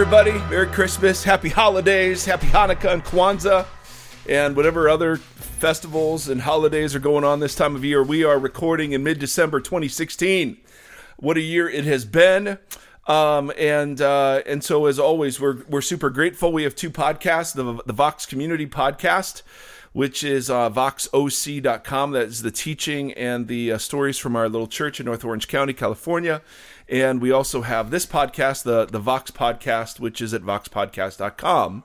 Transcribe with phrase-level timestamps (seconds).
[0.00, 0.38] everybody.
[0.48, 3.66] Merry Christmas, Happy Holidays, Happy Hanukkah and Kwanzaa,
[4.28, 8.00] and whatever other festivals and holidays are going on this time of year.
[8.00, 10.56] We are recording in mid December 2016.
[11.16, 12.58] What a year it has been.
[13.08, 16.52] Um, and uh, and so as always, we're we're super grateful.
[16.52, 19.42] We have two podcasts: the the Vox Community Podcast,
[19.94, 22.12] which is uh, voxoc.com.
[22.12, 25.48] That is the teaching and the uh, stories from our little church in North Orange
[25.48, 26.40] County, California.
[26.88, 31.84] And we also have this podcast, the the Vox Podcast, which is at voxpodcast.com.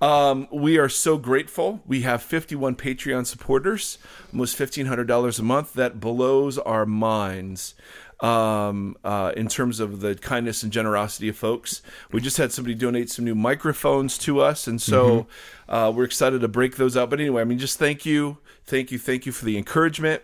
[0.00, 1.80] Um, we are so grateful.
[1.86, 3.98] We have 51 Patreon supporters,
[4.32, 5.74] almost $1,500 a month.
[5.74, 7.76] That blows our minds
[8.18, 11.82] um, uh, in terms of the kindness and generosity of folks.
[12.10, 15.26] We just had somebody donate some new microphones to us, and so
[15.68, 17.10] uh, we're excited to break those out.
[17.10, 20.22] But anyway, I mean, just thank you, thank you, thank you for the encouragement.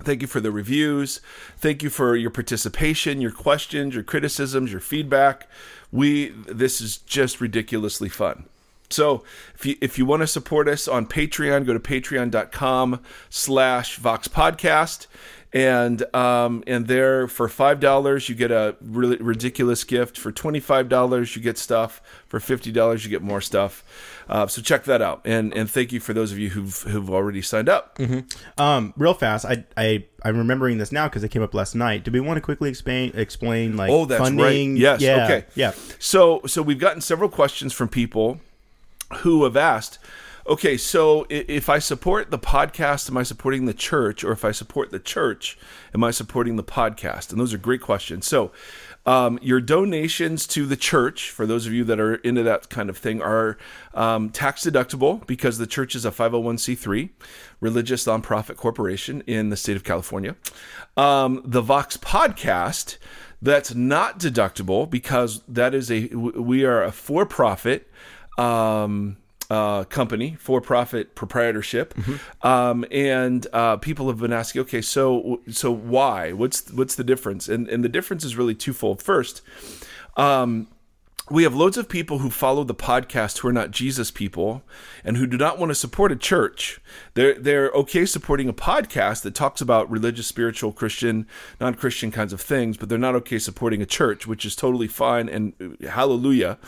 [0.00, 1.20] Thank you for the reviews.
[1.58, 5.48] Thank you for your participation, your questions, your criticisms, your feedback.
[5.90, 8.46] We this is just ridiculously fun.
[8.90, 13.96] So if you if you want to support us on Patreon, go to patreon.com slash
[13.96, 15.06] Vox Podcast.
[15.54, 20.16] And um, and there for five dollars you get a really ridiculous gift.
[20.16, 22.00] For twenty five dollars you get stuff.
[22.26, 23.84] For fifty dollars you get more stuff.
[24.30, 25.20] Uh, so check that out.
[25.26, 27.98] And and thank you for those of you who've who've already signed up.
[28.56, 32.02] Um, real fast, I I I'm remembering this now because it came up last night.
[32.02, 34.72] Do we want to quickly explain explain like Oh, that's funding?
[34.72, 34.80] right.
[34.80, 35.02] Yes.
[35.02, 35.44] Yeah, Okay.
[35.54, 35.72] Yeah.
[35.98, 38.40] So so we've gotten several questions from people
[39.18, 39.98] who have asked,
[40.46, 44.52] okay, so if I support the podcast, am I supporting the church, or if I
[44.52, 45.58] support the church,
[45.94, 47.30] am I supporting the podcast?
[47.30, 48.26] And those are great questions.
[48.26, 48.52] So.
[49.04, 52.88] Um, your donations to the church, for those of you that are into that kind
[52.88, 53.58] of thing, are
[53.94, 57.10] um, tax deductible because the church is a 501c3
[57.58, 60.36] religious nonprofit corporation in the state of California.
[60.96, 62.98] Um, the Vox podcast,
[63.42, 67.90] that's not deductible because that is a we are a for-profit
[68.38, 69.16] um,
[69.52, 71.94] uh, company, for-profit proprietorship,
[72.42, 76.32] um, and uh, people have been asking, okay, so so why?
[76.32, 77.52] What's what's the difference?
[77.54, 79.02] And and the difference is really twofold.
[79.02, 79.42] First.
[80.16, 80.68] Um,
[81.30, 84.62] we have loads of people who follow the podcast who are not Jesus people
[85.04, 86.80] and who do not want to support a church.
[87.14, 91.26] They're they're okay supporting a podcast that talks about religious, spiritual, Christian,
[91.60, 95.28] non-Christian kinds of things, but they're not okay supporting a church, which is totally fine
[95.28, 96.58] and uh, hallelujah.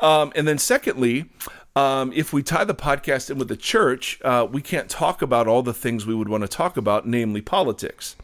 [0.00, 1.30] Um, and then secondly,
[1.76, 5.46] um, if we tie the podcast in with the church, uh, we can't talk about
[5.46, 8.16] all the things we would want to talk about, namely politics.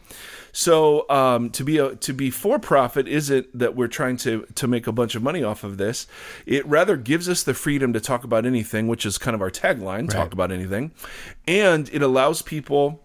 [0.51, 4.67] So um, to be a, to be for profit isn't that we're trying to to
[4.67, 6.07] make a bunch of money off of this.
[6.45, 9.51] It rather gives us the freedom to talk about anything, which is kind of our
[9.51, 10.91] tagline: talk about anything,
[11.47, 13.03] and it allows people.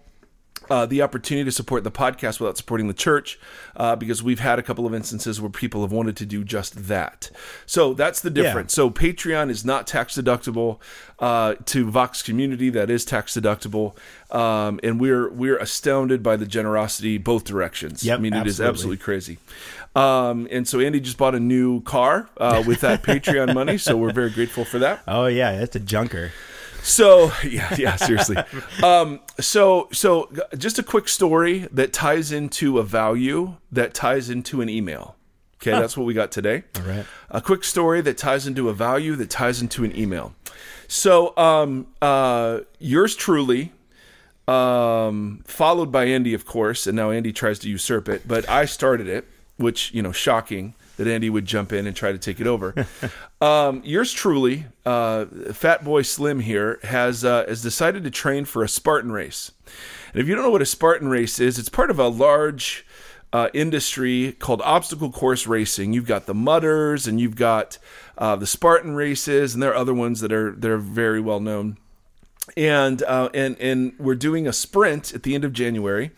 [0.70, 3.38] Uh, the opportunity to support the podcast without supporting the church,
[3.76, 6.88] uh, because we've had a couple of instances where people have wanted to do just
[6.88, 7.30] that.
[7.66, 8.72] So that's the difference.
[8.72, 10.78] So Patreon is not tax deductible.
[11.18, 13.96] Uh, to Vox Community, that is tax deductible,
[14.32, 18.02] um, and we're we're astounded by the generosity both directions.
[18.02, 18.68] Yep, I mean it is absolutely.
[18.68, 19.38] absolutely crazy.
[19.94, 23.96] Um, and so Andy just bought a new car uh, with that Patreon money, so
[23.96, 25.02] we're very grateful for that.
[25.06, 26.32] Oh yeah, that's a junker.
[26.82, 28.36] So yeah, yeah, seriously.
[28.82, 34.60] Um, so so just a quick story that ties into a value that ties into
[34.60, 35.16] an email.
[35.56, 36.64] Okay, that's what we got today.
[36.76, 37.06] All right.
[37.30, 40.34] A quick story that ties into a value that ties into an email.
[40.88, 43.72] So um, uh, yours truly,
[44.48, 48.64] um, followed by Andy, of course, and now Andy tries to usurp it, but I
[48.64, 49.24] started it,
[49.56, 52.86] which you know, shocking that Andy would jump in and try to take it over.
[53.40, 58.62] um, yours truly, uh, Fat Boy Slim here, has uh, has decided to train for
[58.62, 59.52] a Spartan race.
[60.12, 62.86] And if you don't know what a Spartan race is, it's part of a large
[63.32, 65.92] uh, industry called obstacle course racing.
[65.92, 67.78] You've got the mudders, and you've got
[68.18, 71.40] uh, the Spartan races, and there are other ones that are that are very well
[71.40, 71.78] known
[72.56, 76.10] and uh, and and we're doing a sprint at the end of January,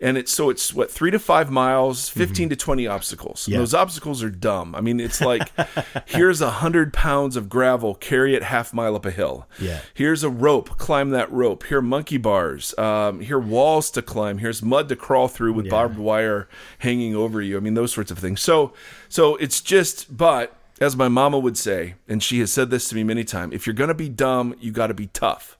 [0.00, 3.46] and it's so it's what three to five miles, 15 to twenty obstacles.
[3.46, 3.58] Yeah.
[3.58, 4.74] those obstacles are dumb.
[4.74, 5.52] I mean, it's like
[6.06, 9.46] here's a hundred pounds of gravel, carry it half mile up a hill.
[9.60, 9.80] Yeah.
[9.94, 11.64] Here's a rope, climb that rope.
[11.64, 12.76] Here are monkey bars.
[12.78, 14.38] Um, here are walls to climb.
[14.38, 16.48] Here's mud to crawl through with barbed wire
[16.78, 17.56] hanging over you.
[17.56, 18.40] I mean, those sorts of things.
[18.40, 18.72] So
[19.08, 20.56] so it's just but.
[20.80, 23.66] As my mama would say, and she has said this to me many times, if
[23.66, 25.58] you're going to be dumb, you got to be tough.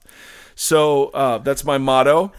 [0.55, 2.31] So uh, that's my motto,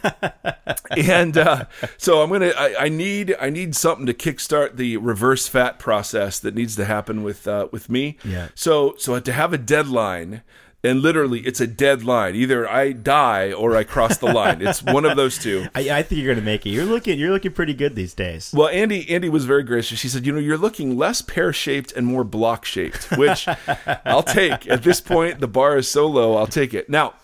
[0.96, 1.64] and uh,
[1.96, 2.52] so I'm gonna.
[2.56, 3.34] I, I need.
[3.40, 7.68] I need something to kickstart the reverse fat process that needs to happen with uh,
[7.70, 8.18] with me.
[8.24, 8.48] Yeah.
[8.54, 10.42] So so to have a deadline
[10.84, 12.34] and literally it's a deadline.
[12.34, 14.62] Either I die or I cross the line.
[14.62, 15.66] It's one of those two.
[15.74, 16.70] I, I think you're going to make it.
[16.70, 18.52] You're looking you're looking pretty good these days.
[18.54, 19.98] Well, Andy Andy was very gracious.
[19.98, 23.46] She said, "You know, you're looking less pear shaped and more block shaped," which
[24.04, 24.66] I'll take.
[24.66, 26.88] At this point, the bar is so low, I'll take it.
[26.90, 27.14] Now,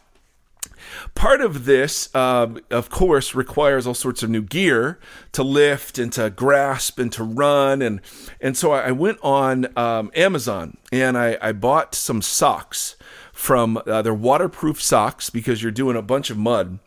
[1.15, 4.99] part of this, um, of course, requires all sorts of new gear
[5.33, 8.01] to lift and to grasp and to run, and
[8.41, 12.97] and so I went on um, Amazon and I, I bought some socks
[13.33, 16.79] from uh, they're waterproof socks because you're doing a bunch of mud,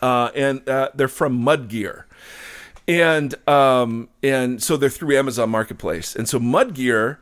[0.00, 2.06] uh, and uh, they're from Mud Gear.
[2.86, 7.18] And um, and so they're through Amazon Marketplace, and so Mud Gear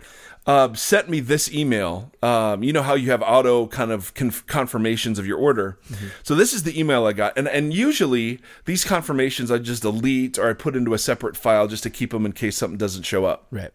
[0.47, 2.11] uh, sent me this email.
[2.23, 5.79] Um, you know how you have auto kind of conf- confirmations of your order.
[5.89, 6.07] Mm-hmm.
[6.23, 10.39] So this is the email I got, and and usually these confirmations I just delete
[10.39, 13.05] or I put into a separate file just to keep them in case something doesn't
[13.05, 13.47] show up.
[13.51, 13.73] Right.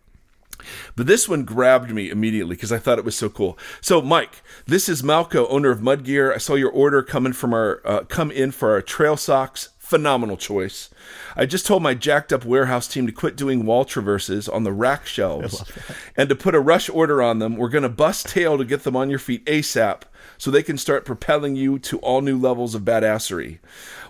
[0.96, 3.58] But this one grabbed me immediately because I thought it was so cool.
[3.80, 6.34] So, Mike, this is Malco, owner of Mud Gear.
[6.34, 9.70] I saw your order coming from our uh, come in for our trail socks.
[9.88, 10.90] Phenomenal choice.
[11.38, 14.74] I just told my jacked up warehouse team to quit doing wall traverses on the
[14.74, 15.64] rack shelves
[16.18, 17.56] and to put a rush order on them.
[17.56, 20.02] We're going to bust tail to get them on your feet ASAP
[20.38, 23.60] so they can start propelling you to all new levels of badassery.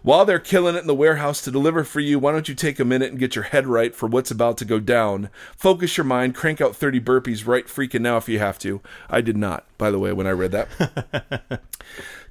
[0.04, 2.80] While they're killing it in the warehouse to deliver for you, why don't you take
[2.80, 5.30] a minute and get your head right for what's about to go down?
[5.56, 8.82] Focus your mind, crank out 30 burpees right freaking now if you have to.
[9.10, 11.62] I did not, by the way, when I read that.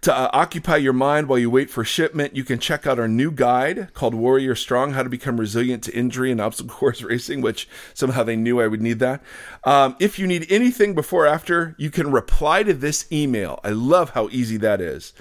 [0.02, 3.08] to uh, occupy your mind while you wait for shipment, you can check out our
[3.08, 7.40] new guide called Warrior Strong How to Become Resilient to Injury and Obstacle Course Racing,
[7.40, 9.22] which somehow they knew I would need that.
[9.66, 13.58] Um, if you need anything before or after, you can reply to this email.
[13.64, 15.12] I love how easy that is.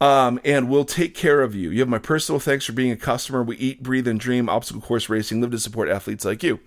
[0.00, 1.70] Um, and we'll take care of you.
[1.70, 3.42] You have my personal thanks for being a customer.
[3.42, 6.60] We eat, breathe, and dream obstacle course racing, live to support athletes like you.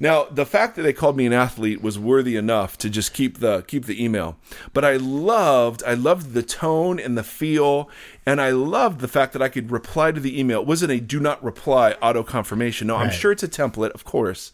[0.00, 3.38] Now, the fact that they called me an athlete was worthy enough to just keep
[3.38, 4.36] the keep the email.
[4.72, 7.88] But I loved I loved the tone and the feel,
[8.26, 10.62] and I loved the fact that I could reply to the email.
[10.62, 12.88] It wasn't a do not reply auto confirmation.
[12.88, 13.04] No, right.
[13.04, 14.52] I'm sure it's a template, of course.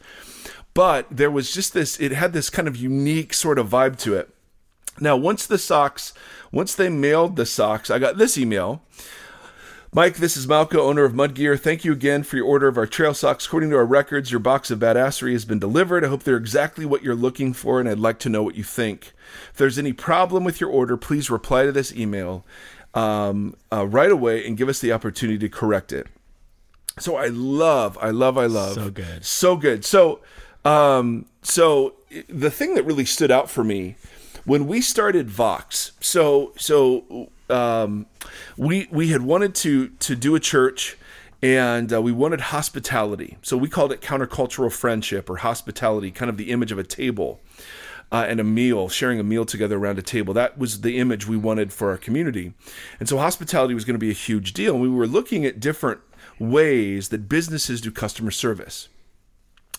[0.75, 4.14] But there was just this it had this kind of unique sort of vibe to
[4.14, 4.31] it.
[5.00, 6.12] Now, once the socks,
[6.52, 8.82] once they mailed the socks, I got this email.
[9.93, 11.56] Mike, this is Malco, owner of Mud Gear.
[11.56, 13.46] Thank you again for your order of our trail socks.
[13.46, 16.05] According to our records, your box of badassery has been delivered.
[16.05, 18.62] I hope they're exactly what you're looking for, and I'd like to know what you
[18.62, 19.12] think.
[19.50, 22.46] If there's any problem with your order, please reply to this email
[22.94, 26.06] um, uh, right away and give us the opportunity to correct it.
[27.00, 28.75] So I love, I love, I love.
[28.75, 29.25] So good.
[29.25, 29.84] So good.
[29.84, 30.20] So,
[30.64, 31.94] um, so
[32.28, 33.96] the thing that really stood out for me
[34.44, 38.06] when we started Vox, so so um,
[38.56, 40.96] we we had wanted to to do a church
[41.42, 43.38] and uh, we wanted hospitality.
[43.42, 47.40] So we called it countercultural friendship or hospitality, kind of the image of a table
[48.12, 50.34] uh, and a meal, sharing a meal together around a table.
[50.34, 52.52] That was the image we wanted for our community.
[52.98, 54.74] And so hospitality was going to be a huge deal.
[54.74, 56.00] And we were looking at different
[56.38, 58.88] ways that businesses do customer service.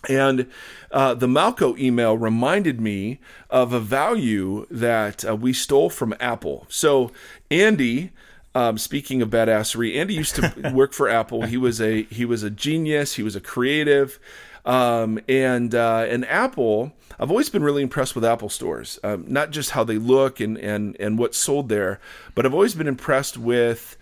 [0.09, 0.49] And
[0.91, 3.19] uh, the Malco email reminded me
[3.49, 6.65] of a value that uh, we stole from Apple.
[6.69, 7.11] So
[7.51, 8.11] Andy,
[8.55, 11.43] um, speaking of badassery, Andy used to work for Apple.
[11.43, 13.15] He was a he was a genius.
[13.15, 14.19] He was a creative,
[14.65, 16.93] um, and uh, and Apple.
[17.19, 20.57] I've always been really impressed with Apple stores, um, not just how they look and
[20.57, 21.99] and and what's sold there,
[22.33, 23.95] but I've always been impressed with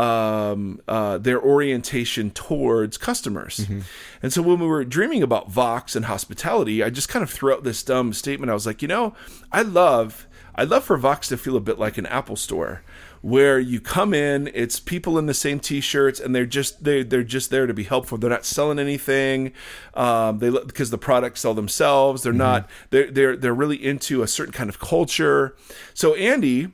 [0.00, 3.58] um, uh, their orientation towards customers.
[3.58, 3.80] Mm-hmm.
[4.22, 7.52] And so when we were dreaming about Vox and hospitality, I just kind of threw
[7.52, 8.50] out this dumb statement.
[8.50, 9.14] I was like, you know,
[9.52, 12.82] I love I love for Vox to feel a bit like an Apple store
[13.22, 17.22] where you come in, it's people in the same T-shirts, and they're just they they're
[17.22, 18.16] just there to be helpful.
[18.16, 19.52] They're not selling anything,
[19.92, 22.22] um, they because the products sell themselves.
[22.22, 22.38] They're mm-hmm.
[22.38, 25.56] not they're they're they're really into a certain kind of culture.
[25.92, 26.72] So Andy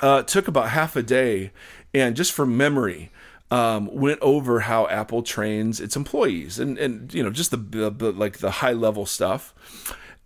[0.00, 1.52] uh, took about half a day
[1.94, 3.10] and just from memory,
[3.50, 7.90] um, went over how Apple trains its employees and and you know just the, the,
[7.90, 9.54] the like the high level stuff.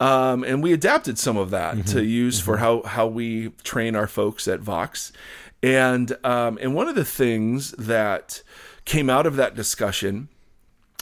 [0.01, 1.91] Um, and we adapted some of that mm-hmm.
[1.91, 2.45] to use mm-hmm.
[2.45, 5.13] for how how we train our folks at Vox.
[5.63, 8.43] And um, and one of the things that
[8.85, 10.29] came out of that discussion,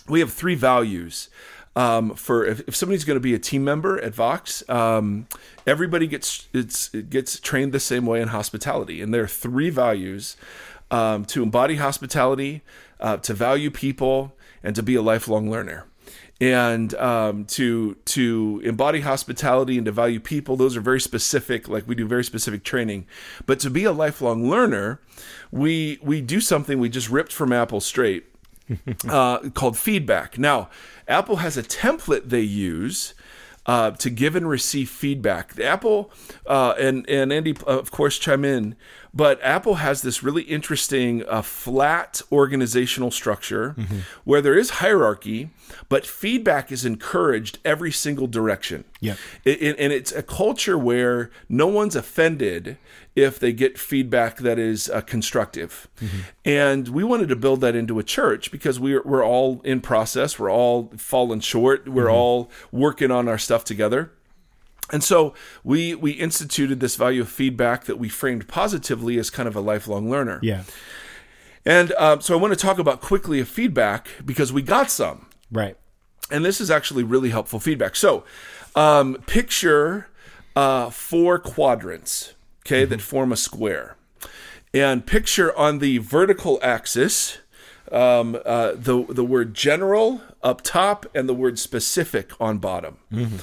[0.08, 1.28] we have three values.
[1.76, 5.28] Um, for if, if, somebody's going to be a team member at Vox, um,
[5.66, 9.68] everybody gets it's it gets trained the same way in hospitality, and there are three
[9.68, 10.38] values
[10.90, 12.62] um, to embody hospitality,
[12.99, 15.85] uh, to value people, and to be a lifelong learner.
[16.40, 21.68] And um, to to embody hospitality and to value people, those are very specific.
[21.68, 23.06] Like we do very specific training,
[23.45, 25.00] but to be a lifelong learner,
[25.50, 28.25] we we do something we just ripped from Apple straight
[29.08, 30.38] uh, called feedback.
[30.38, 30.68] Now,
[31.08, 33.14] Apple has a template they use
[33.66, 35.58] uh, to give and receive feedback.
[35.58, 36.11] Apple
[36.46, 38.76] uh, and and Andy, uh, of course, chime in.
[39.16, 44.00] But Apple has this really interesting uh, flat organizational structure mm-hmm.
[44.25, 45.49] where there is hierarchy,
[45.88, 48.85] but feedback is encouraged every single direction.
[49.00, 52.76] Yeah, and it's a culture where no one's offended
[53.14, 55.88] if they get feedback that is uh, constructive.
[55.99, 56.18] Mm-hmm.
[56.44, 60.38] And we wanted to build that into a church because we're, we're all in process,
[60.38, 62.14] we're all falling short, we're mm-hmm.
[62.14, 64.12] all working on our stuff together.
[64.93, 69.49] And so we we instituted this value of feedback that we framed positively as kind
[69.49, 70.38] of a lifelong learner.
[70.43, 70.64] Yeah.
[71.64, 75.26] And uh, so I want to talk about quickly of feedback because we got some.
[75.50, 75.76] Right.
[76.31, 77.97] And this is actually really helpful feedback.
[77.97, 78.25] So
[78.76, 80.09] um, picture
[80.55, 82.90] uh, four quadrants, okay, mm-hmm.
[82.90, 83.97] that form a square.
[84.73, 87.38] And picture on the vertical axis
[87.93, 92.99] um, uh, the the word general up top and the word specific on bottom.
[93.12, 93.37] Mm-hmm.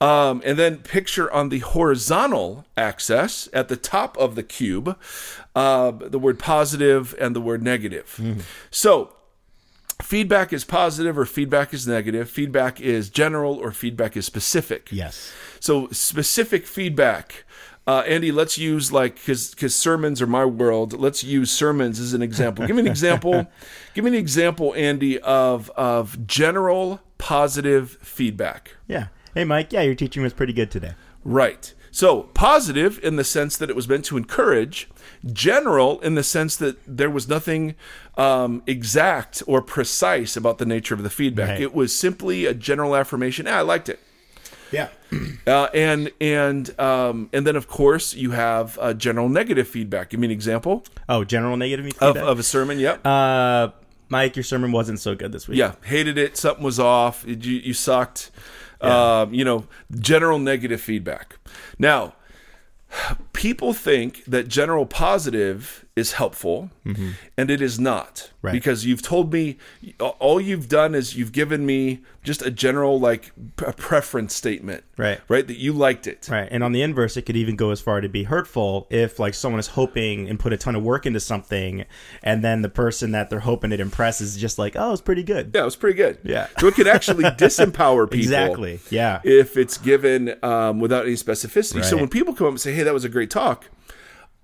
[0.00, 4.96] Um, and then picture on the horizontal axis at the top of the cube
[5.56, 8.16] uh, the word positive and the word negative.
[8.20, 8.40] Mm-hmm.
[8.70, 9.12] So
[10.00, 12.30] feedback is positive or feedback is negative.
[12.30, 14.88] Feedback is general or feedback is specific.
[14.92, 15.32] Yes.
[15.58, 17.44] So specific feedback.
[17.88, 20.92] Uh, Andy, let's use like because because sermons are my world.
[20.92, 22.64] Let's use sermons as an example.
[22.66, 23.48] Give me an example.
[23.94, 28.76] give me an example, Andy, of of general positive feedback.
[28.86, 30.94] Yeah hey, Mike, yeah, your teaching was pretty good today.
[31.22, 31.72] Right.
[31.92, 34.88] So, positive in the sense that it was meant to encourage,
[35.32, 37.76] general in the sense that there was nothing
[38.16, 41.50] um, exact or precise about the nature of the feedback.
[41.50, 41.60] Right.
[41.60, 43.46] It was simply a general affirmation.
[43.46, 44.00] Ah, I liked it.
[44.72, 44.88] Yeah.
[45.46, 50.10] Uh, and and um, and then of course you have uh, general negative feedback.
[50.10, 50.84] Give me an example.
[51.08, 52.78] Oh, general negative feedback of, of a sermon.
[52.78, 53.06] Yep.
[53.06, 53.70] Uh,
[54.10, 55.56] Mike, your sermon wasn't so good this week.
[55.56, 56.36] Yeah, hated it.
[56.36, 57.24] Something was off.
[57.26, 58.30] You, you sucked.
[58.82, 59.20] Yeah.
[59.20, 59.66] Um, you know,
[59.98, 61.36] general negative feedback.
[61.78, 62.14] Now,
[63.32, 67.10] people think that general positive is helpful mm-hmm.
[67.36, 68.30] and it is not.
[68.40, 68.52] Right.
[68.52, 69.58] because you've told me
[70.20, 73.32] all you've done is you've given me just a general like
[73.66, 75.20] a preference statement right.
[75.28, 76.28] right that you liked it.
[76.30, 76.46] Right.
[76.48, 79.34] And on the inverse it could even go as far to be hurtful if like
[79.34, 81.84] someone is hoping and put a ton of work into something
[82.22, 85.24] and then the person that they're hoping it impresses is just like oh it's pretty
[85.24, 85.50] good.
[85.52, 86.18] Yeah it was pretty good.
[86.22, 86.46] Yeah.
[86.60, 88.78] So it could actually disempower people exactly.
[88.88, 89.20] Yeah.
[89.24, 91.76] if it's given um, without any specificity.
[91.76, 91.84] Right.
[91.84, 93.66] so when people come up and say hey that was a great talk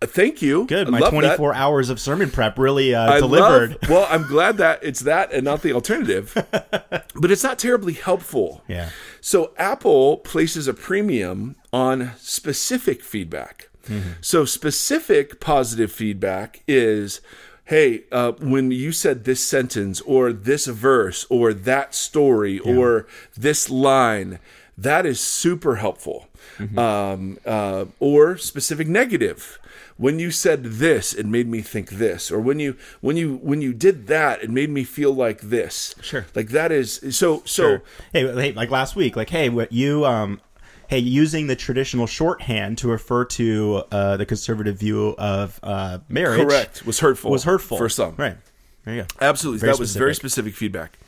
[0.01, 0.67] Thank you.
[0.67, 0.89] Good.
[0.89, 1.59] My 24 that.
[1.59, 3.71] hours of sermon prep really uh, delivered.
[3.71, 6.33] Love, well, I'm glad that it's that and not the alternative.
[6.51, 8.63] but it's not terribly helpful.
[8.69, 8.91] Yeah.
[9.21, 13.71] So Apple places a premium on specific feedback.
[13.87, 14.11] Mm-hmm.
[14.21, 17.21] So specific positive feedback is
[17.67, 22.75] hey, uh, when you said this sentence or this verse or that story yeah.
[22.75, 24.39] or this line,
[24.77, 26.29] that is super helpful.
[26.59, 26.79] Mm-hmm.
[26.79, 29.59] Um, uh, or specific negative.
[29.97, 32.31] When you said this it made me think this.
[32.31, 35.95] Or when you when you when you did that it made me feel like this.
[36.01, 36.27] Sure.
[36.35, 37.83] Like that is so so sure.
[38.13, 40.41] hey, hey like last week like hey what you um
[40.89, 46.41] hey using the traditional shorthand to refer to uh, the conservative view of uh, marriage
[46.41, 46.85] correct.
[46.85, 47.77] Was hurtful was hurtful.
[47.77, 48.15] for some.
[48.17, 48.37] Right.
[48.85, 49.09] There you go.
[49.21, 49.61] Absolutely.
[49.61, 49.81] Very that specific.
[49.81, 50.99] was very specific feedback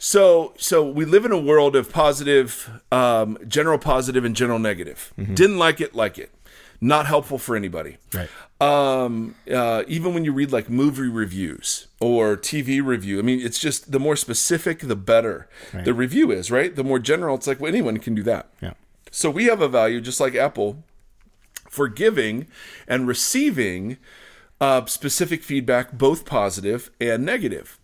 [0.00, 5.12] so, so we live in a world of positive, um, general positive and general negative.
[5.16, 5.34] Mm-hmm.
[5.34, 6.32] Didn't like it, like it
[6.80, 7.98] not helpful for anybody.
[8.14, 8.28] Right.
[8.60, 13.58] Um, uh, even when you read like movie reviews or TV review, I mean, it's
[13.58, 15.84] just the more specific, the better right.
[15.84, 16.74] the review is, right?
[16.74, 18.48] The more general, it's like well, anyone can do that.
[18.60, 18.72] Yeah.
[19.10, 20.84] So we have a value, just like Apple,
[21.68, 22.46] for giving
[22.86, 23.98] and receiving
[24.60, 27.78] uh, specific feedback, both positive and negative.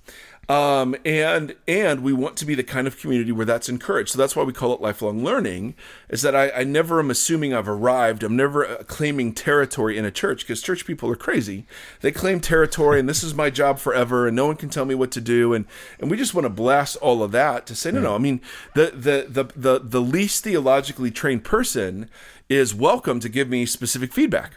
[0.49, 4.11] Um, and and we want to be the kind of community where that's encouraged.
[4.11, 5.75] So that's why we call it lifelong learning.
[6.09, 8.23] Is that I, I never am assuming I've arrived.
[8.23, 11.67] I'm never uh, claiming territory in a church because church people are crazy.
[12.01, 14.95] They claim territory and this is my job forever and no one can tell me
[14.95, 15.53] what to do.
[15.53, 15.67] And
[15.99, 18.15] and we just want to blast all of that to say no, no.
[18.15, 18.41] I mean
[18.75, 22.09] the the the the, the least theologically trained person
[22.49, 24.53] is welcome to give me specific feedback.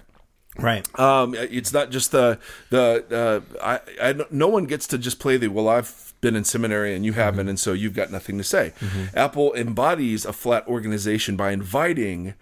[0.59, 0.99] Right.
[0.99, 2.39] Um, it's not just the
[2.69, 6.43] the uh, I, I no one gets to just play the well I've been in
[6.43, 7.49] seminary and you haven't mm-hmm.
[7.49, 8.73] and so you've got nothing to say.
[8.79, 9.17] Mm-hmm.
[9.17, 12.33] Apple embodies a flat organization by inviting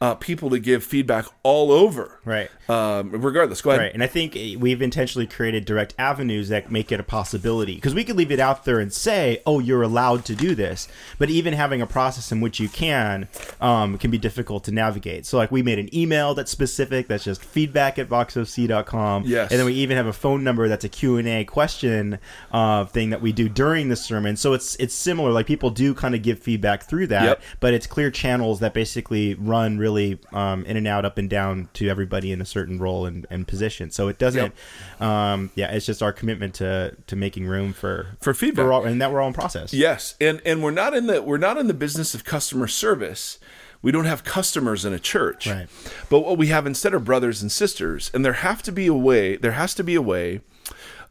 [0.00, 2.20] uh, people to give feedback all over.
[2.24, 2.50] Right.
[2.68, 3.80] Um, regardless, go ahead.
[3.82, 7.94] Right, and I think we've intentionally created direct avenues that make it a possibility because
[7.94, 11.28] we could leave it out there and say, "Oh, you're allowed to do this," but
[11.30, 13.28] even having a process in which you can
[13.60, 15.26] um, can be difficult to navigate.
[15.26, 19.24] So, like, we made an email that's specific, that's just feedback at voxoc.com.
[19.26, 19.50] Yes.
[19.50, 22.18] and then we even have a phone number that's a Q and A question
[22.52, 24.36] uh, thing that we do during the sermon.
[24.36, 25.32] So it's it's similar.
[25.32, 27.42] Like people do kind of give feedback through that, Yep.
[27.60, 31.68] but it's clear channels that basically run really um, in and out, up and down
[31.74, 33.90] to everybody in a certain role and, and position.
[33.90, 34.54] So it doesn't,
[35.00, 38.64] um, yeah, it's just our commitment to to making room for For feedback.
[38.64, 39.74] for all, and that we're all in process.
[39.74, 43.38] Yes, and and we're not in the we're not in the business of customer service.
[43.82, 45.46] We don't have customers in a church.
[45.46, 45.68] Right.
[46.08, 48.94] But what we have instead are brothers and sisters, and there have to be a
[48.94, 49.36] way.
[49.36, 50.40] There has to be a way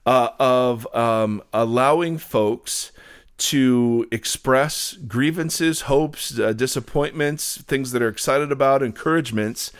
[0.06, 2.92] uh, of um, allowing folks
[3.38, 9.72] to express grievances, hopes, uh, disappointments, things that are excited about, encouragements,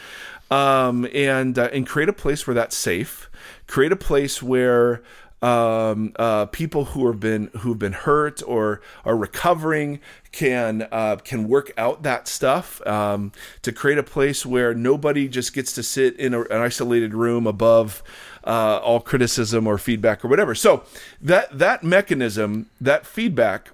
[0.54, 3.30] um, and uh, and create a place where that's safe.
[3.66, 5.02] Create a place where
[5.42, 10.00] um, uh, people who have been who have been hurt or are recovering
[10.32, 13.32] can uh, can work out that stuff um,
[13.64, 17.48] to create a place where nobody just gets to sit in a, an isolated room
[17.48, 18.04] above
[18.44, 20.54] uh, all criticism or feedback or whatever.
[20.54, 20.84] So
[21.20, 23.72] that that mechanism, that feedback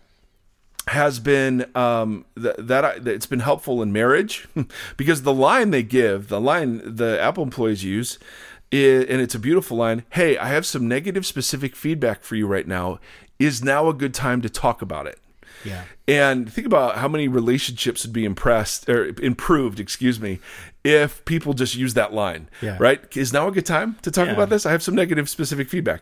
[0.89, 4.47] has been um, th- that I, it's been helpful in marriage
[4.97, 8.17] because the line they give, the line the Apple employees use,
[8.73, 10.03] i and it's a beautiful line.
[10.09, 12.99] Hey, I have some negative specific feedback for you right now.
[13.37, 15.19] Is now a good time to talk about it?
[15.63, 15.83] Yeah.
[16.07, 20.39] And think about how many relationships would be impressed or improved, excuse me,
[20.83, 22.49] if people just use that line.
[22.61, 22.77] Yeah.
[22.79, 23.01] Right?
[23.17, 24.33] Is now a good time to talk Yeah.
[24.33, 24.65] about this?
[24.65, 26.01] I have some negative specific feedback.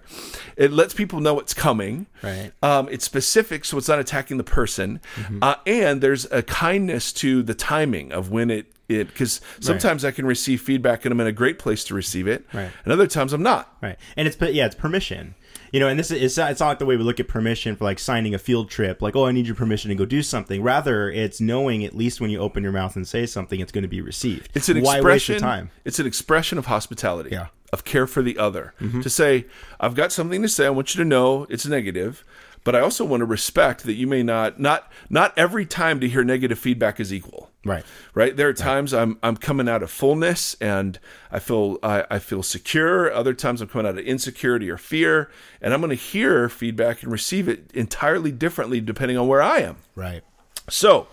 [0.56, 2.06] It lets people know it's coming.
[2.22, 2.52] Right.
[2.62, 5.00] Um, it's specific, so it's not attacking the person,
[5.42, 10.12] uh, and there's a kindness to the timing of when it it because sometimes I
[10.12, 12.72] can receive feedback and I'm in a great place to receive it, Right.
[12.86, 13.76] and other times I'm not.
[13.82, 13.98] Right.
[14.16, 15.36] And it's but yeah, it's permission.
[15.72, 17.28] You know, and this is it's not, it's not like the way we look at
[17.28, 20.06] permission for like signing a field trip, like, oh, I need your permission to go
[20.06, 20.64] do something.
[20.64, 23.84] Rather, it's knowing at least when you open your mouth and say something, it's going
[23.84, 24.52] to be received.
[24.54, 25.40] It's an Why expression.
[25.40, 25.72] time?
[25.86, 27.32] It's an expression of hospitality.
[27.32, 27.38] Yeah.
[27.38, 27.52] Mm-hmm.
[27.74, 28.74] Of care for the other.
[29.02, 29.46] To say,
[29.78, 30.68] I've got something to say.
[30.68, 32.24] I want you to know it's negative,
[32.64, 36.08] but I also want to respect that you may not not not every time to
[36.08, 37.52] hear negative feedback is equal.
[37.68, 37.86] Right.
[38.14, 38.36] Right.
[38.36, 41.00] There are times I'm I'm coming out of fullness and
[41.32, 43.12] I feel I, I feel secure.
[43.14, 45.30] Other times I'm coming out of insecurity or fear,
[45.62, 49.60] and I'm going to hear feedback and receive it entirely differently depending on where I
[49.60, 49.78] am.
[49.96, 50.24] Right.
[50.70, 51.08] So,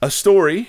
[0.00, 0.68] a story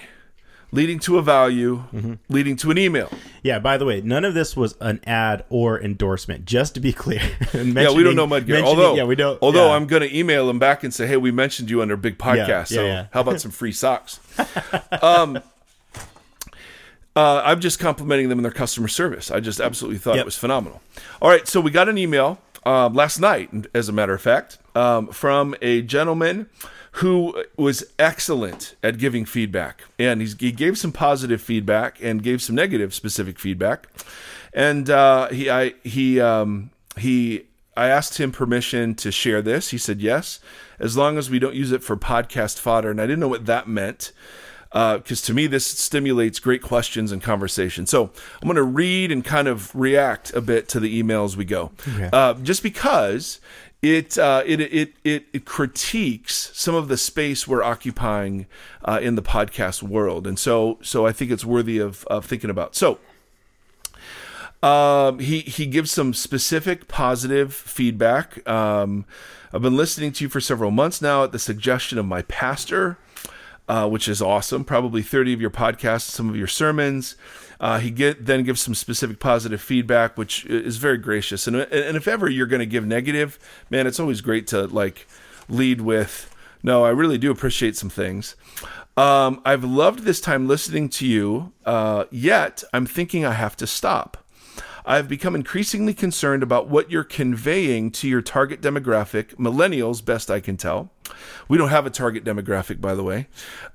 [0.74, 1.84] leading to a value,
[2.28, 3.10] leading to an email.
[3.44, 3.60] Yeah.
[3.60, 6.46] By the way, none of this was an ad or endorsement.
[6.46, 7.22] Just to be clear.
[7.54, 8.62] Yeah, we don't know Mudgear.
[8.64, 9.38] Although, yeah, we don't.
[9.42, 9.76] Although yeah.
[9.76, 12.18] I'm going to email them back and say, "Hey, we mentioned you on our big
[12.18, 12.72] podcast.
[12.72, 14.20] yeah, so how about some free socks?"
[15.02, 15.40] um,
[17.16, 19.30] uh, I'm just complimenting them in their customer service.
[19.30, 20.82] I just absolutely thought it was phenomenal.
[21.22, 24.58] All right, so we got an email um, last night, as a matter of fact,
[24.76, 26.50] um, from a gentleman
[26.98, 32.42] who was excellent at giving feedback, and he's, he gave some positive feedback and gave
[32.42, 33.88] some negative specific feedback,
[34.54, 39.70] and uh, he I he um, he I asked him permission to share this.
[39.70, 40.40] He said yes,
[40.80, 43.48] as long as we don't use it for podcast fodder, and I didn't know what
[43.48, 44.12] that meant
[44.72, 47.86] because to me this stimulates great questions and conversation.
[47.86, 51.38] So I'm going to read and kind of react a bit to the email as
[51.38, 51.72] we go,
[52.12, 53.40] uh, just because
[53.84, 58.48] it, uh, it, it it it critiques some of the space we're occupying
[58.86, 62.50] uh, in the podcast world, and so so I think it's worthy of of thinking
[62.50, 62.76] about.
[62.76, 62.98] So.
[64.62, 68.48] Um, he he gives some specific positive feedback.
[68.48, 69.04] Um,
[69.54, 72.98] I've been listening to you for several months now at the suggestion of my pastor,
[73.68, 74.64] uh, which is awesome.
[74.64, 77.18] Probably thirty of your podcasts, some of your sermons.
[77.64, 81.48] Uh, he get, then gives some specific positive feedback, which is very gracious.
[81.48, 85.08] And and if ever you're going to give negative, man, it's always great to like
[85.48, 88.36] lead with, "No, I really do appreciate some things."
[88.98, 91.54] Um, I've loved this time listening to you.
[91.64, 94.23] Uh, yet I'm thinking I have to stop.
[94.86, 100.40] I've become increasingly concerned about what you're conveying to your target demographic, millennials, best I
[100.40, 100.92] can tell.
[101.48, 103.28] We don't have a target demographic, by the way.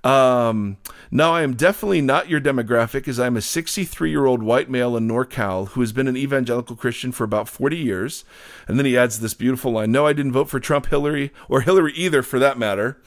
[0.05, 0.77] Um,
[1.11, 4.97] now, I am definitely not your demographic, as I'm a 63 year old white male
[4.97, 8.25] in NorCal who has been an evangelical Christian for about 40 years.
[8.67, 11.63] And then he adds this beautiful line No, I didn't vote for Trump, Hillary, or
[11.63, 12.99] Hillary either, for that matter.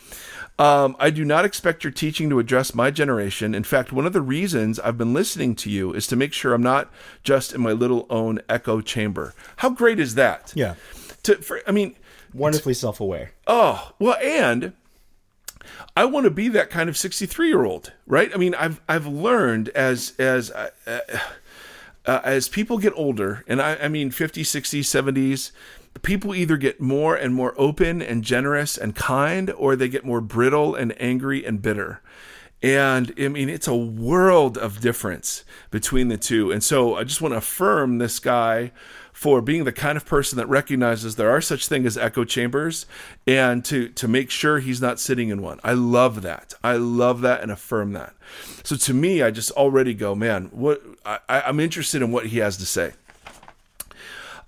[0.59, 3.55] Um, I do not expect your teaching to address my generation.
[3.55, 6.53] In fact, one of the reasons I've been listening to you is to make sure
[6.53, 6.91] I'm not
[7.23, 9.33] just in my little own echo chamber.
[9.57, 10.53] How great is that?
[10.55, 10.75] Yeah.
[11.23, 11.95] To, for, I mean,
[12.33, 13.31] Wonderfully self aware.
[13.47, 14.73] oh well, and
[15.97, 18.31] I want to be that kind of 63 year old, right?
[18.33, 20.99] I mean, I've I've learned as as uh, uh,
[22.05, 25.51] uh, as people get older, and I, I mean 50s, 60s, 70s,
[26.01, 30.21] people either get more and more open and generous and kind, or they get more
[30.21, 32.01] brittle and angry and bitter.
[32.63, 36.51] And I mean, it's a world of difference between the two.
[36.51, 38.71] And so I just want to affirm this guy
[39.11, 42.85] for being the kind of person that recognizes there are such things as echo chambers
[43.27, 45.59] and to to make sure he's not sitting in one.
[45.63, 46.53] I love that.
[46.63, 48.13] I love that and affirm that.
[48.63, 52.39] So to me, I just already go, man, what I, I'm interested in what he
[52.39, 52.93] has to say.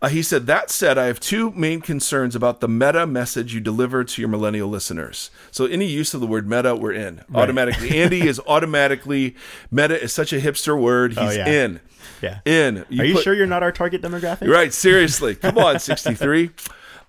[0.03, 3.61] Uh, he said, That said, I have two main concerns about the meta message you
[3.61, 5.31] deliver to your millennial listeners.
[5.49, 7.97] So, any use of the word meta, we're in automatically.
[8.01, 9.35] Andy is automatically,
[9.71, 11.11] meta is such a hipster word.
[11.13, 11.47] He's Oh, yeah.
[11.47, 11.79] in.
[12.21, 12.39] Yeah.
[12.43, 12.79] In.
[12.99, 14.47] Are you put- sure you're not our target demographic?
[14.49, 15.35] Right, seriously.
[15.41, 16.49] Come on, 63.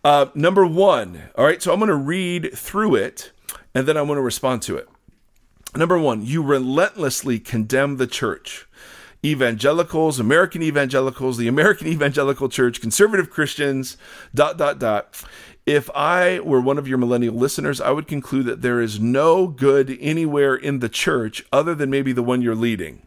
[0.04, 1.20] Uh, number one.
[1.37, 3.33] All right, so I'm going to read through it
[3.74, 4.88] and then I'm going to respond to it.
[5.74, 8.68] Number one, you relentlessly condemn the church.
[9.25, 13.97] Evangelicals, American evangelicals, the American evangelical church, conservative Christians,
[14.35, 15.25] dot, dot, dot.
[15.67, 19.47] If I were one of your millennial listeners, I would conclude that there is no
[19.47, 23.07] good anywhere in the church other than maybe the one you're leading.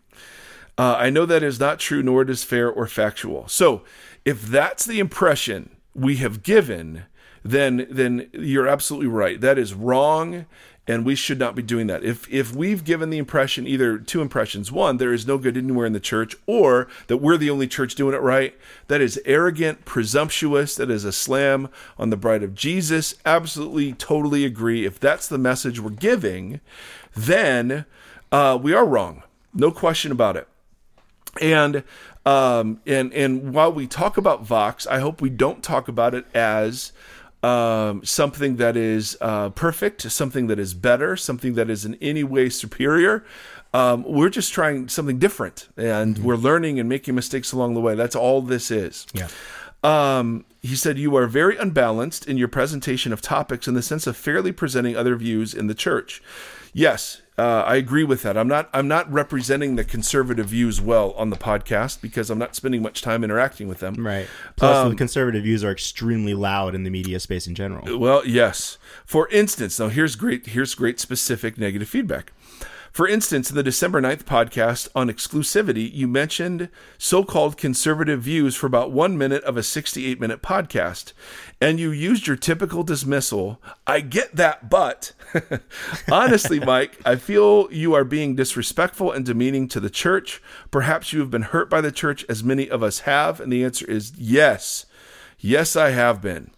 [0.76, 3.48] Uh, I know that is not true, nor it is fair or factual.
[3.48, 3.84] So,
[4.26, 7.06] if that's the impression we have given,
[7.44, 9.40] then then you're absolutely right.
[9.40, 10.46] That is wrong,
[10.88, 12.04] and we should not be doing that.
[12.04, 15.86] If if we've given the impression, either two impressions: one, there is no good anywhere
[15.86, 18.56] in the church, or that we're the only church doing it right,
[18.88, 20.76] that is arrogant, presumptuous.
[20.76, 23.16] That is a slam on the bride of Jesus.
[23.26, 24.86] Absolutely, totally agree.
[24.86, 26.62] If that's the message we're giving,
[27.16, 27.86] then
[28.32, 29.24] uh, we are wrong.
[29.54, 30.48] No question about it.
[31.42, 31.84] And
[32.26, 36.26] um, and and while we talk about Vox, I hope we don't talk about it
[36.34, 36.92] as
[37.44, 42.24] um, something that is uh, perfect, something that is better, something that is in any
[42.24, 43.24] way superior.
[43.74, 47.96] Um, we're just trying something different, and we're learning and making mistakes along the way.
[47.96, 49.06] That's all this is.
[49.14, 49.28] Yeah.
[49.84, 54.08] Um, he said, You are very unbalanced in your presentation of topics in the sense
[54.08, 56.22] of fairly presenting other views in the church.
[56.74, 58.36] Yes, uh, I agree with that.
[58.38, 58.70] I'm not.
[58.74, 63.02] I'm not representing the conservative views well on the podcast because I'm not spending much
[63.02, 63.94] time interacting with them.
[64.06, 64.28] Right.
[64.56, 68.00] Plus, Um, the conservative views are extremely loud in the media space in general.
[68.00, 68.78] Well, yes.
[69.06, 70.48] For instance, now here's great.
[70.48, 72.32] Here's great specific negative feedback.
[72.98, 78.56] For instance, in the December 9th podcast on exclusivity, you mentioned so called conservative views
[78.56, 81.14] for about one minute of a 68 minute podcast.
[81.62, 83.62] And you used your typical dismissal.
[83.86, 85.12] I get that, but
[86.12, 90.42] honestly, Mike, I feel you are being disrespectful and demeaning to the church.
[90.72, 93.40] Perhaps you have been hurt by the church, as many of us have.
[93.40, 94.88] And the answer is yes.
[95.38, 96.50] Yes, I have been.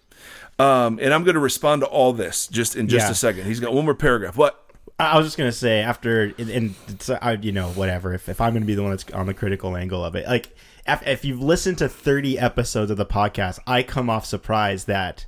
[0.57, 3.11] Um, and I'm going to respond to all this just in just Yeah.
[3.11, 3.43] a second.
[3.45, 4.37] He's got one more paragraph.
[4.37, 4.67] What?
[4.99, 8.13] I was just gonna say after, and, it's, I, you know, whatever.
[8.13, 10.53] If, if I'm gonna be the one that's on the critical angle of it, like
[10.87, 15.25] if, if you've listened to 30 episodes of the podcast, I come off surprised that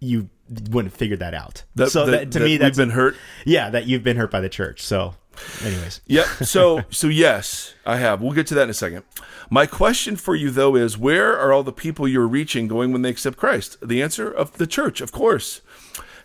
[0.00, 0.28] you
[0.70, 1.64] wouldn't figure that out.
[1.76, 3.16] That- so that- that, to that me, that's been hurt.
[3.44, 4.82] yeah, that you've been hurt by the church.
[4.82, 5.14] So,
[5.64, 6.26] anyways, Yep.
[6.44, 8.20] So so yes, I have.
[8.20, 9.04] We'll get to that in a second.
[9.50, 13.02] My question for you though is where are all the people you're reaching going when
[13.02, 13.76] they accept Christ?
[13.86, 15.60] The answer of the church, of course.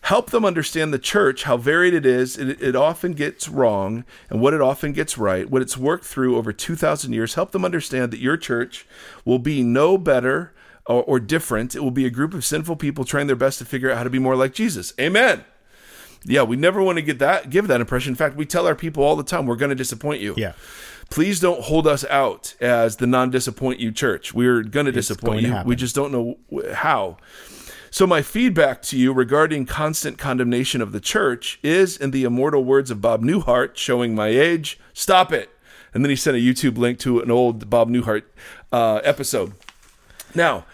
[0.04, 2.38] Help them understand the church, how varied it is.
[2.38, 6.38] It, it often gets wrong, and what it often gets right, what it's worked through
[6.38, 7.34] over 2,000 years.
[7.34, 8.88] Help them understand that your church
[9.26, 10.54] will be no better
[10.86, 11.76] or, or different.
[11.76, 14.04] It will be a group of sinful people trying their best to figure out how
[14.04, 14.94] to be more like Jesus.
[15.00, 15.44] Amen.
[16.26, 18.12] Yeah, we never want to get that give that impression.
[18.12, 20.34] In fact, we tell our people all the time we're going to disappoint you.
[20.38, 20.54] yeah,
[21.10, 24.34] Please don't hold us out as the non-disappoint you church.
[24.34, 25.52] We're going to disappoint going you.
[25.52, 25.68] happen.
[25.70, 26.38] we just don't know
[26.74, 27.18] how.
[27.92, 32.64] So my feedback to you regarding constant condemnation of the church is in the immortal
[32.64, 34.80] words of Bob Newhart, showing my age.
[34.94, 35.50] Stop it.
[35.94, 38.24] And then he sent a YouTube link to an old Bob Newhart
[38.72, 39.54] uh, episode.
[40.36, 40.66] Now,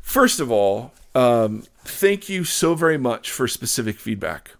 [0.00, 4.52] first of all, um, thank you so very much for specific feedback.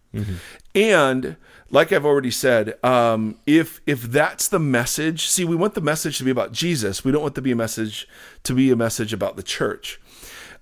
[0.74, 1.36] And
[1.70, 6.18] like I've already said, um, if if that's the message, see, we want the message
[6.18, 7.02] to be about Jesus.
[7.02, 8.06] We don't want to be a message
[8.44, 9.98] to be a message about the church.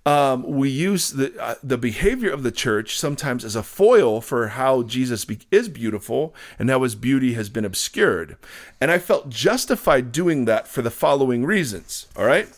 [0.06, 4.48] Um, we use the uh, the behavior of the church sometimes as a foil for
[4.48, 8.38] how Jesus be- is beautiful and how his beauty has been obscured.
[8.80, 12.06] And I felt justified doing that for the following reasons.
[12.16, 12.48] All right.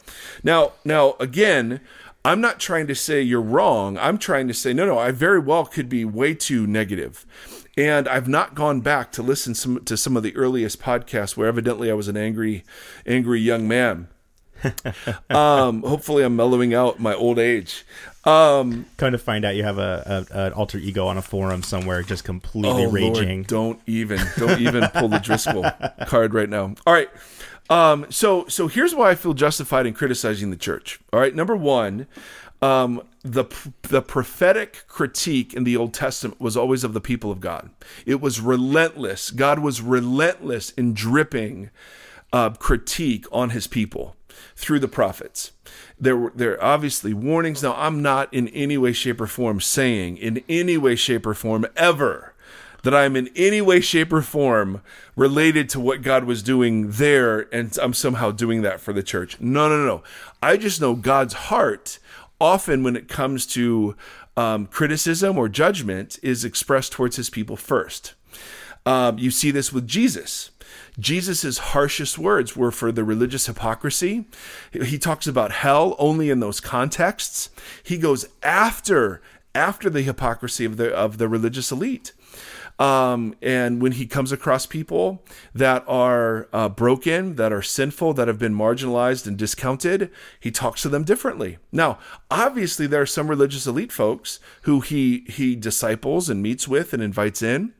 [0.44, 1.80] Now, now again,
[2.24, 3.98] I'm not trying to say you're wrong.
[3.98, 4.98] I'm trying to say no, no.
[4.98, 7.26] I very well could be way too negative.
[7.76, 11.48] And I've not gone back to listen some, to some of the earliest podcasts where
[11.48, 12.64] evidently I was an angry,
[13.06, 14.08] angry young man.
[15.30, 17.84] um, hopefully, I'm mellowing out my old age.
[18.24, 21.62] Um, Kind of find out you have a, a an alter ego on a forum
[21.62, 23.38] somewhere, just completely oh raging.
[23.38, 25.64] Lord, don't even, don't even pull the Driscoll
[26.06, 26.74] card right now.
[26.86, 27.10] All right.
[27.68, 31.00] Um, so, so here's why I feel justified in criticizing the church.
[31.12, 31.34] All right.
[31.34, 32.06] Number one,
[32.60, 33.44] um, the
[33.82, 37.70] the prophetic critique in the Old Testament was always of the people of God.
[38.06, 39.30] It was relentless.
[39.30, 41.70] God was relentless in dripping
[42.32, 44.16] uh, critique on His people
[44.56, 45.52] through the prophets.
[45.98, 47.62] There were there are obviously warnings.
[47.62, 51.34] Now, I'm not in any way, shape, or form saying in any way, shape, or
[51.34, 52.34] form ever
[52.82, 54.82] that I'm in any way, shape, or form
[55.14, 59.40] related to what God was doing there, and I'm somehow doing that for the church.
[59.40, 60.02] No, no, no.
[60.42, 61.98] I just know God's heart
[62.40, 63.96] often when it comes to
[64.36, 68.14] um, criticism or judgment is expressed towards his people first.
[68.84, 70.50] Um, you see this with Jesus.
[70.98, 74.26] Jesus' harshest words were for the religious hypocrisy.
[74.72, 77.50] He talks about hell only in those contexts.
[77.82, 79.22] He goes after
[79.54, 82.12] after the hypocrisy of the of the religious elite.
[82.78, 85.22] Um, and when he comes across people
[85.54, 90.82] that are uh, broken, that are sinful, that have been marginalized and discounted, he talks
[90.82, 91.58] to them differently.
[91.70, 91.98] Now,
[92.30, 97.02] obviously, there are some religious elite folks who he he disciples and meets with and
[97.02, 97.74] invites in.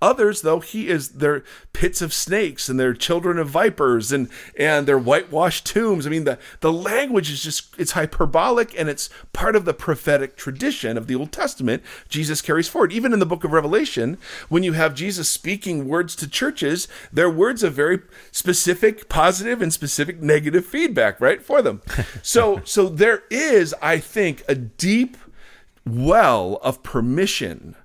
[0.00, 4.86] Others, though, he is their pits of snakes and their children of vipers and and
[4.86, 6.06] their whitewashed tombs.
[6.06, 10.36] I mean, the the language is just it's hyperbolic and it's part of the prophetic
[10.36, 11.82] tradition of the Old Testament.
[12.08, 12.92] Jesus carries forward.
[12.92, 17.30] Even in the book of Revelation, when you have Jesus speaking words to churches, they're
[17.30, 18.00] words of very
[18.32, 21.82] specific positive and specific negative feedback, right, for them.
[22.22, 25.16] so so there is, I think, a deep
[25.86, 27.76] well of permission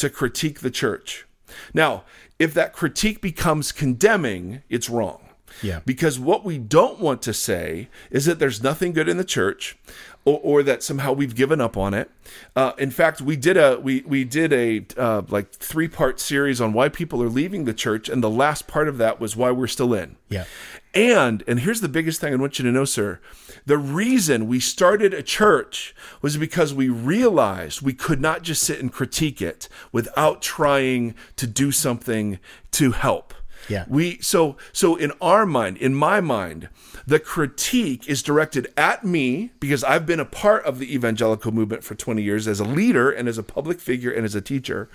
[0.00, 1.26] to critique the church.
[1.74, 2.04] Now,
[2.38, 5.29] if that critique becomes condemning, it's wrong.
[5.62, 5.80] Yeah.
[5.84, 9.76] Because what we don't want to say is that there's nothing good in the church
[10.24, 12.10] or, or that somehow we've given up on it.
[12.54, 16.60] Uh, in fact, we did a we we did a uh, like three part series
[16.60, 19.50] on why people are leaving the church, and the last part of that was why
[19.50, 20.16] we're still in.
[20.28, 20.44] Yeah.
[20.92, 23.20] And and here's the biggest thing I want you to know, sir.
[23.66, 28.80] The reason we started a church was because we realized we could not just sit
[28.80, 32.38] and critique it without trying to do something
[32.72, 33.34] to help.
[33.68, 33.84] Yeah.
[33.88, 36.68] We so so in our mind, in my mind,
[37.06, 41.84] the critique is directed at me because I've been a part of the evangelical movement
[41.84, 44.88] for 20 years as a leader and as a public figure and as a teacher.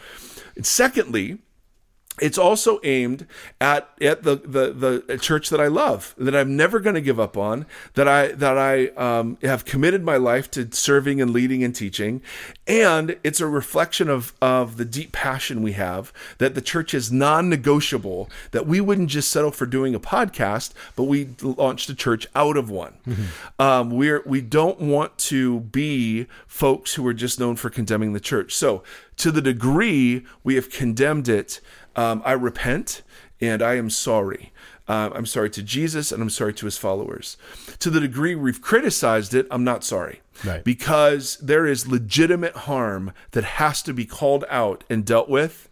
[0.56, 1.40] And secondly,
[2.22, 3.28] it's also aimed
[3.60, 7.20] at at the, the the church that I love, that I'm never going to give
[7.20, 11.64] up on, that I that I um, have committed my life to serving and leading
[11.64, 12.22] and teaching,
[12.68, 17.12] and it's a reflection of of the deep passion we have that the church is
[17.12, 18.30] non-negotiable.
[18.52, 22.56] That we wouldn't just settle for doing a podcast, but we launched a church out
[22.56, 22.94] of one.
[23.60, 28.20] Um, we're we don't want to be folks who are just known for condemning the
[28.20, 28.56] church.
[28.56, 28.84] So
[29.18, 31.62] to the degree we have condemned it
[31.96, 33.02] um, I repent
[33.42, 34.52] and I am sorry.
[34.88, 37.38] Uh, I'm sorry to Jesus and I'm sorry to his followers.
[37.80, 40.22] To the degree we've criticized it, I'm not sorry.
[40.44, 40.64] Right.
[40.64, 45.70] Because there is legitimate harm that has to be called out and dealt with.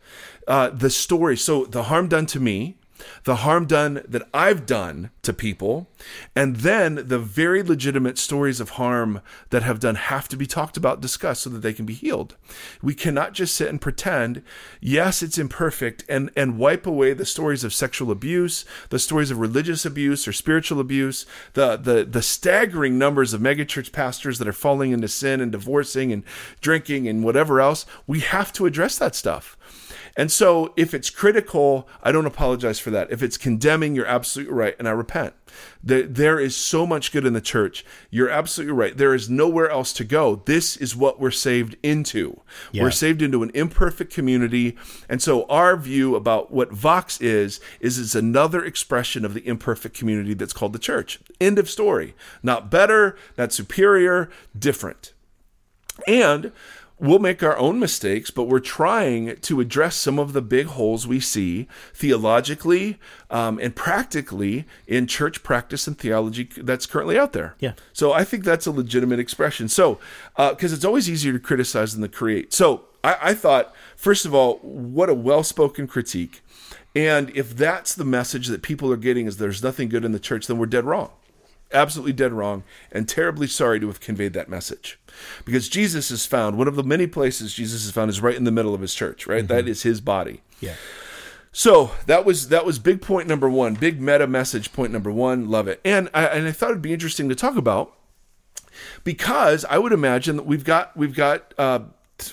[0.48, 2.78] Uh, the story, so the harm done to me,
[3.24, 5.89] the harm done that I've done to people,
[6.36, 10.78] and then the very legitimate stories of harm that have done have to be talked
[10.78, 12.36] about, discussed so that they can be healed.
[12.82, 14.44] We cannot just sit and pretend,
[14.82, 19.39] yes, it's imperfect, and, and wipe away the stories of sexual abuse, the stories of
[19.39, 24.54] religious abuse or spiritual abuse, the the the staggering numbers of megachurch pastors that are
[24.54, 26.24] falling into sin and divorcing and
[26.62, 27.86] drinking and whatever else.
[28.08, 29.58] We have to address that stuff.
[30.16, 33.12] And so if it's critical, I don't apologize for that.
[33.12, 34.76] If it's condemning, you're absolutely right.
[34.78, 35.34] And I repent.
[35.84, 37.84] There is so much good in the church.
[38.12, 38.96] You're absolutely right.
[38.96, 40.44] There is nowhere else to go.
[40.46, 42.42] This is what we're saved into.
[42.72, 42.84] Yeah.
[42.84, 44.78] We're saved into an imperfect community.
[45.10, 49.98] And so our view about what Vox is, is it's another expression of the imperfect
[49.98, 51.20] community that's called the church.
[51.42, 52.14] End of story.
[52.44, 55.14] Not better, not superior, different.
[56.08, 56.52] And
[57.04, 61.06] we'll make our own mistakes, but we're trying to address some of the big holes
[61.06, 62.98] we see theologically
[63.30, 67.56] um, and practically in church practice and theology that's currently out there.
[67.60, 67.74] Yeah.
[67.92, 69.68] So I think that's a legitimate expression.
[69.68, 70.00] So,
[70.38, 72.54] because it's always easier to criticize than to create.
[72.54, 76.42] So I, I thought, first of all, what a well spoken critique.
[76.96, 80.20] And if that's the message that people are getting is there's nothing good in the
[80.20, 81.12] church, then we're dead wrong
[81.74, 85.00] absolutely dead wrong and terribly sorry to have conveyed that message
[85.46, 88.44] because jesus is found one of the many places jesus is found is right in
[88.44, 90.76] the middle of his church right that is his body Yeah.
[91.56, 95.48] So that was that was big point number one, big meta message point number one.
[95.50, 97.94] Love it, and I, and I thought it'd be interesting to talk about
[99.04, 101.82] because I would imagine that we've got we've got uh,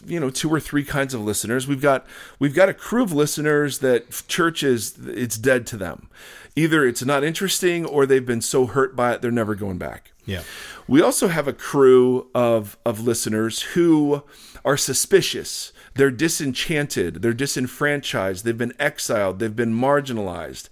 [0.06, 1.66] you know two or three kinds of listeners.
[1.68, 2.06] We've got
[2.38, 6.08] we've got a crew of listeners that church is it's dead to them.
[6.56, 10.12] Either it's not interesting or they've been so hurt by it they're never going back.
[10.26, 10.42] Yeah.
[10.88, 14.22] We also have a crew of of listeners who
[14.64, 15.72] are suspicious.
[15.94, 20.68] They're disenchanted, they're disenfranchised, they've been exiled, they've been marginalized.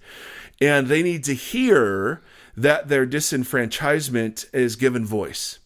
[0.61, 2.21] And they need to hear
[2.55, 5.59] that their disenfranchisement is given voice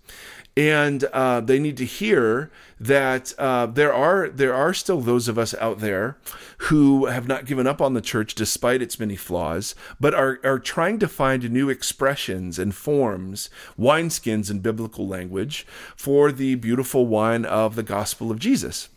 [0.56, 2.52] and uh, they need to hear
[2.86, 6.18] that uh, there are there are still those of us out there
[6.58, 10.60] who have not given up on the church despite its many flaws, but are are
[10.60, 15.66] trying to find new expressions and forms, wineskins in biblical language
[15.96, 18.90] for the beautiful wine of the gospel of Jesus.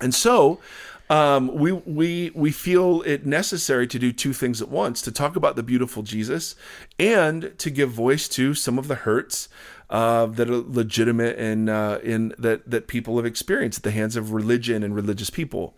[0.00, 0.60] And so,
[1.08, 5.34] um, we we we feel it necessary to do two things at once: to talk
[5.34, 6.54] about the beautiful Jesus,
[6.98, 9.48] and to give voice to some of the hurts
[9.90, 14.16] uh, that are legitimate and uh, in that that people have experienced at the hands
[14.16, 15.74] of religion and religious people.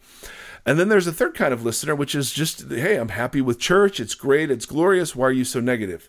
[0.64, 3.58] And then there's a third kind of listener, which is just, hey, I'm happy with
[3.58, 3.98] church.
[3.98, 4.48] It's great.
[4.48, 5.16] It's glorious.
[5.16, 6.08] Why are you so negative?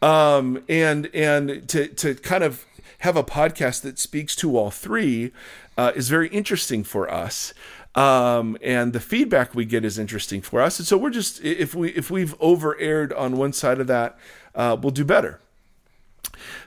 [0.00, 2.64] Um, and and to to kind of
[2.98, 5.32] have a podcast that speaks to all three
[5.76, 7.52] uh, is very interesting for us.
[7.94, 10.78] Um, and the feedback we get is interesting for us.
[10.78, 14.18] And so we're just if we if we've over aired on one side of that,
[14.54, 15.40] uh, we'll do better.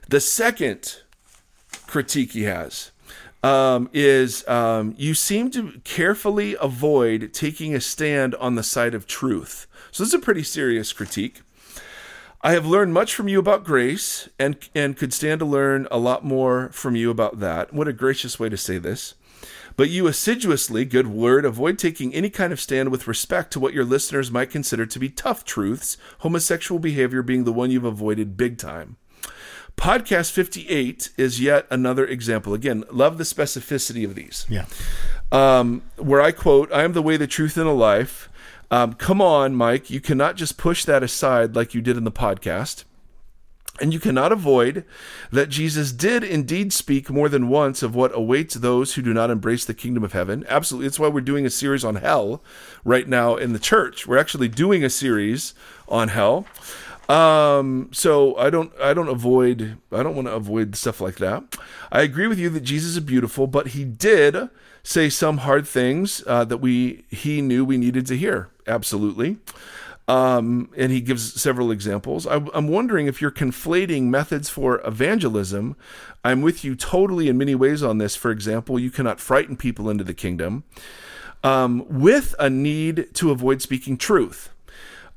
[0.07, 1.01] The second
[1.87, 2.91] critique he has
[3.43, 9.07] um, is um, you seem to carefully avoid taking a stand on the side of
[9.07, 9.67] truth.
[9.91, 11.41] So this is a pretty serious critique.
[12.41, 15.97] I have learned much from you about grace and and could stand to learn a
[15.97, 17.73] lot more from you about that.
[17.73, 19.15] What a gracious way to say this.
[19.75, 23.73] But you assiduously, good word, avoid taking any kind of stand with respect to what
[23.73, 28.37] your listeners might consider to be tough truths, homosexual behavior being the one you've avoided
[28.37, 28.97] big time.
[29.77, 32.53] Podcast 58 is yet another example.
[32.55, 34.45] Again, love the specificity of these.
[34.49, 34.65] Yeah.
[35.31, 38.27] Um, where I quote, I am the way, the truth, and the life.
[38.71, 39.89] Um, come on, Mike.
[39.89, 42.85] You cannot just push that aside like you did in the podcast.
[43.79, 44.83] And you cannot avoid
[45.31, 49.29] that Jesus did indeed speak more than once of what awaits those who do not
[49.29, 50.43] embrace the kingdom of heaven.
[50.49, 50.87] Absolutely.
[50.87, 52.41] That's why we're doing a series on hell
[52.83, 54.07] right now in the church.
[54.07, 55.53] We're actually doing a series
[55.87, 56.47] on hell.
[57.09, 61.57] Um, so I don't, I don't avoid, I don't want to avoid stuff like that.
[61.91, 64.49] I agree with you that Jesus is beautiful, but he did
[64.83, 68.49] say some hard things uh, that we, he knew we needed to hear.
[68.67, 69.37] Absolutely.
[70.09, 72.25] Um, and he gives several examples.
[72.25, 75.75] I, I'm wondering if you're conflating methods for evangelism.
[76.23, 78.15] I'm with you totally in many ways on this.
[78.15, 80.63] For example, you cannot frighten people into the kingdom
[81.43, 84.49] um, with a need to avoid speaking truth.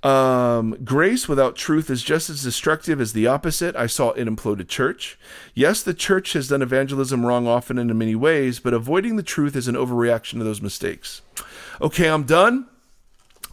[0.02, 3.76] Um, grace without truth is just as destructive as the opposite.
[3.76, 5.18] I saw an imploded church.
[5.54, 9.22] Yes, the church has done evangelism wrong often and in many ways, but avoiding the
[9.22, 11.20] truth is an overreaction to those mistakes.
[11.82, 12.66] Okay, I'm done.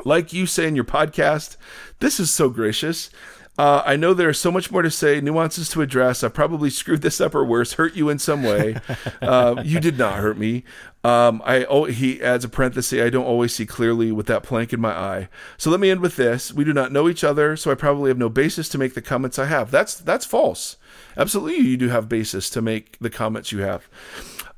[0.06, 1.58] Like you say in your podcast,
[2.00, 3.10] this is so gracious.
[3.58, 6.24] Uh, I know there is so much more to say, nuances to address.
[6.24, 8.76] I probably screwed this up or worse, hurt you in some way.
[9.22, 10.64] uh, you did not hurt me.
[11.04, 13.02] Um, I oh, he adds a parenthesis.
[13.02, 15.30] I don't always see clearly with that plank in my eye.
[15.58, 18.10] So let me end with this: We do not know each other, so I probably
[18.10, 19.72] have no basis to make the comments I have.
[19.72, 20.76] That's that's false.
[21.16, 23.88] Absolutely, you do have basis to make the comments you have.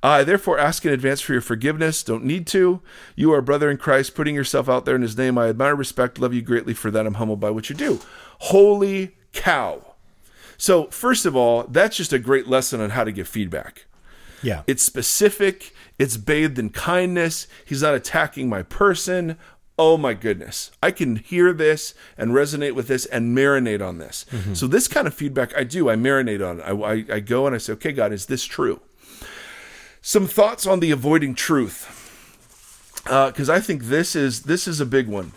[0.01, 2.03] I therefore ask in advance for your forgiveness.
[2.03, 2.81] Don't need to.
[3.15, 5.37] You are a brother in Christ, putting yourself out there in His name.
[5.37, 7.05] I admire, respect, love you greatly for that.
[7.05, 7.99] I'm humbled by what you do.
[8.39, 9.95] Holy cow!
[10.57, 13.85] So first of all, that's just a great lesson on how to give feedback.
[14.41, 14.63] Yeah.
[14.67, 17.47] It's specific, it's bathed in kindness.
[17.65, 19.37] He's not attacking my person.
[19.77, 20.71] Oh my goodness.
[20.83, 24.25] I can hear this and resonate with this and marinate on this.
[24.31, 24.53] Mm-hmm.
[24.53, 26.63] So, this kind of feedback I do, I marinate on it.
[26.63, 28.81] I, I, I go and I say, okay, God, is this true?
[30.01, 31.95] Some thoughts on the avoiding truth.
[33.03, 35.31] Because uh, I think this is this is a big one.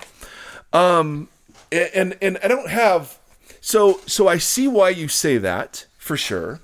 [0.73, 1.29] Um,
[1.71, 3.19] and and I don't have
[3.61, 6.61] so so I see why you say that for sure.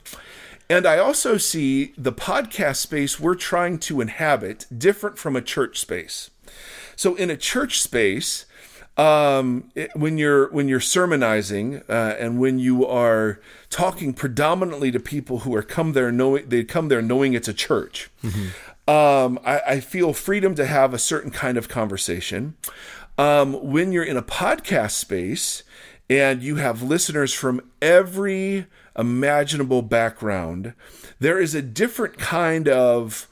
[0.70, 5.80] And I also see the podcast space we're trying to inhabit different from a church
[5.80, 6.30] space.
[6.94, 8.44] So in a church space,
[8.98, 14.98] um, it, when you're when you're sermonizing uh, and when you are talking predominantly to
[14.98, 18.90] people who are come there knowing they come there knowing it's a church, mm-hmm.
[18.90, 22.56] um, I, I, feel freedom to have a certain kind of conversation.
[23.16, 25.62] Um, when you're in a podcast space
[26.10, 28.66] and you have listeners from every
[28.98, 30.74] imaginable background,
[31.20, 33.27] there is a different kind of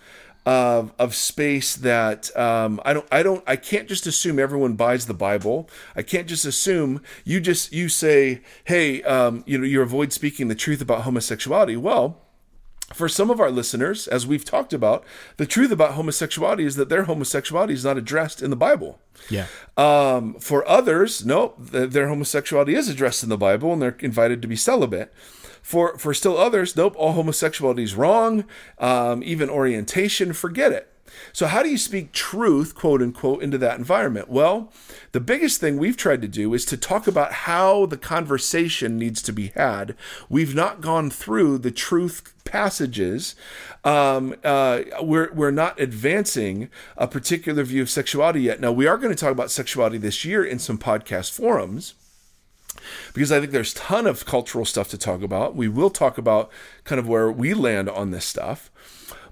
[0.46, 5.06] of of space that um, I don't I don't I can't just assume everyone buys
[5.06, 5.68] the Bible.
[5.96, 10.46] I can't just assume you just you say, hey, um, you know, you avoid speaking
[10.46, 11.76] the truth about homosexuality.
[11.76, 12.22] Well,
[12.94, 15.04] for some of our listeners, as we've talked about,
[15.36, 19.00] the truth about homosexuality is that their homosexuality is not addressed in the Bible.
[19.28, 19.46] Yeah.
[19.76, 24.40] Um, for others, no, th- their homosexuality is addressed in the Bible, and they're invited
[24.42, 25.12] to be celibate.
[25.66, 28.44] For for still others, nope, all homosexuality is wrong.
[28.78, 30.88] Um, even orientation, forget it.
[31.32, 34.28] So, how do you speak truth, quote unquote, into that environment?
[34.28, 34.72] Well,
[35.10, 39.20] the biggest thing we've tried to do is to talk about how the conversation needs
[39.22, 39.96] to be had.
[40.28, 43.34] We've not gone through the truth passages.
[43.82, 48.60] Um, uh, we're, we're not advancing a particular view of sexuality yet.
[48.60, 51.94] Now, we are going to talk about sexuality this year in some podcast forums
[53.14, 55.54] because I think there's a ton of cultural stuff to talk about.
[55.56, 56.50] We will talk about
[56.84, 58.70] kind of where we land on this stuff.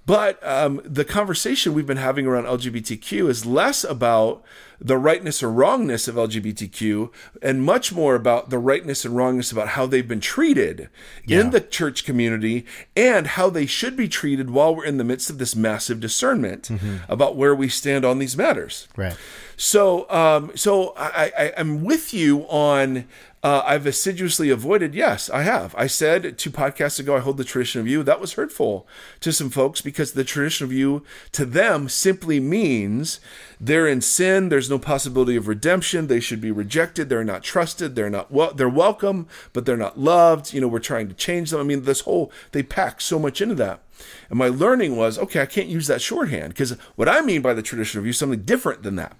[0.06, 4.44] But um, the conversation we've been having around LGBTQ is less about
[4.78, 9.68] the rightness or wrongness of LGBTQ and much more about the rightness and wrongness about
[9.68, 10.90] how they've been treated
[11.24, 11.40] Yeah.
[11.40, 15.30] in the church community and how they should be treated while we're in the midst
[15.30, 16.70] of this massive discernment
[17.08, 18.88] about where we stand on these matters.
[18.96, 19.16] Right.
[19.56, 23.06] So, um, so I, I, I'm with you on.
[23.44, 24.94] Uh, I've assiduously avoided.
[24.94, 25.74] Yes, I have.
[25.76, 28.02] I said two podcasts ago, I hold the tradition of you.
[28.02, 28.88] That was hurtful
[29.20, 33.20] to some folks because the tradition of you to them simply means
[33.60, 34.48] they're in sin.
[34.48, 36.06] There's no possibility of redemption.
[36.06, 37.10] They should be rejected.
[37.10, 37.94] They're not trusted.
[37.94, 38.54] They're not well.
[38.54, 40.54] They're welcome, but they're not loved.
[40.54, 41.60] You know, we're trying to change them.
[41.60, 43.82] I mean, this whole they pack so much into that.
[44.30, 47.52] And my learning was, okay, I can't use that shorthand because what I mean by
[47.52, 49.18] the tradition of you is something different than that.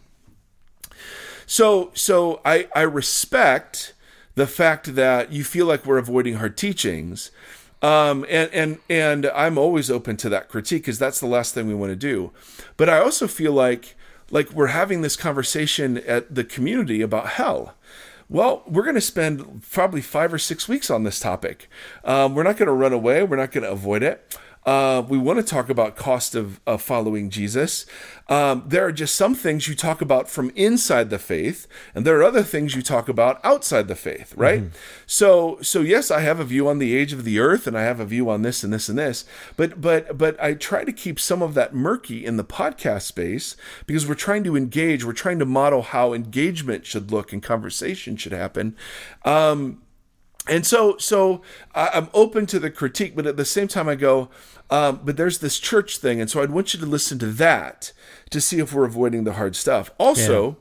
[1.45, 3.93] So so I I respect
[4.35, 7.31] the fact that you feel like we're avoiding hard teachings.
[7.83, 11.67] Um, and and and I'm always open to that critique because that's the last thing
[11.67, 12.33] we want to do.
[12.77, 13.95] But I also feel like
[14.31, 17.75] like we're having this conversation at the community about hell.
[18.29, 21.69] Well, we're going to spend probably five or six weeks on this topic.
[22.05, 23.23] Um, we're not going to run away.
[23.23, 24.39] We're not going to avoid it.
[24.65, 27.85] Uh, we want to talk about cost of, of following Jesus.
[28.29, 32.19] Um, there are just some things you talk about from inside the faith, and there
[32.19, 34.63] are other things you talk about outside the faith, right?
[35.07, 37.83] So, so yes, I have a view on the age of the earth, and I
[37.83, 40.93] have a view on this and this and this, but but but I try to
[40.93, 43.57] keep some of that murky in the podcast space
[43.87, 45.05] because we're trying to engage.
[45.05, 48.75] We're trying to model how engagement should look and conversation should happen.
[49.27, 49.83] Um,
[50.49, 51.41] and so so
[51.75, 54.29] i'm open to the critique but at the same time i go
[54.71, 57.93] um, but there's this church thing and so i'd want you to listen to that
[58.31, 59.91] to see if we're avoiding the hard stuff.
[59.99, 60.57] Also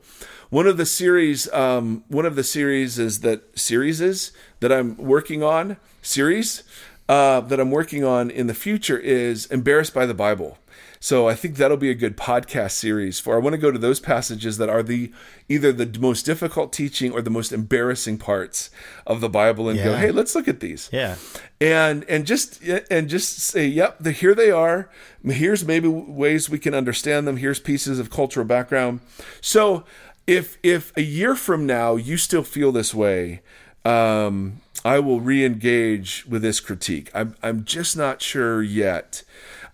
[0.50, 4.96] one of the series um, one of the series is that series is that i'm
[4.96, 6.62] working on series
[7.08, 10.58] uh, that i'm working on in the future is embarrassed by the bible
[11.04, 13.78] so I think that'll be a good podcast series for I want to go to
[13.78, 15.12] those passages that are the
[15.50, 18.70] either the most difficult teaching or the most embarrassing parts
[19.06, 20.88] of the Bible and go, hey, let's look at these.
[20.90, 21.16] Yeah.
[21.60, 24.88] And and just and just say, yep, the, here they are.
[25.22, 27.36] Here's maybe ways we can understand them.
[27.36, 29.00] Here's pieces of cultural background.
[29.42, 29.84] So
[30.26, 33.42] if if a year from now you still feel this way,
[33.84, 37.10] um, I will re-engage with this critique.
[37.14, 39.22] I'm I'm just not sure yet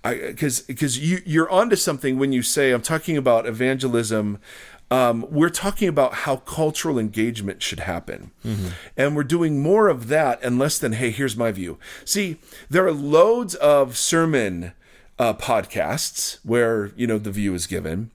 [0.03, 4.39] because because you you're onto something when you say I'm talking about evangelism.
[4.93, 8.33] Um, we're talking about how cultural engagement should happen,
[8.97, 11.79] and we're doing more of that and less than hey, here's my view.
[12.05, 12.39] See,
[12.69, 14.73] there are loads of sermon
[15.17, 18.11] uh, podcasts where you know the view is given.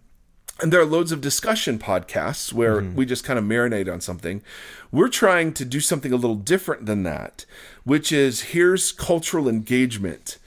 [0.62, 4.42] And there are loads of discussion podcasts where we just kind of marinate on something.
[4.90, 7.46] We're trying to do something a little different than that,
[7.84, 10.38] which is here's cultural engagement.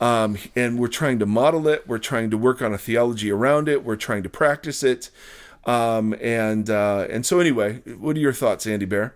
[0.00, 1.86] Um, and we're trying to model it.
[1.88, 3.84] We're trying to work on a theology around it.
[3.84, 5.10] We're trying to practice it.
[5.64, 9.14] Um, and uh, and so anyway, what are your thoughts, Andy Bear?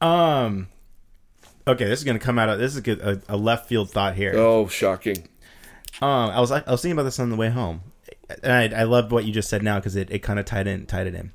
[0.00, 0.68] Um.
[1.66, 4.32] Okay, this is gonna come out of this is a, a left field thought here.
[4.34, 5.28] Oh, shocking!
[6.00, 7.82] Um, I was I was thinking about this on the way home,
[8.42, 10.66] and I, I loved what you just said now because it, it kind of tied
[10.66, 11.32] in tied it in.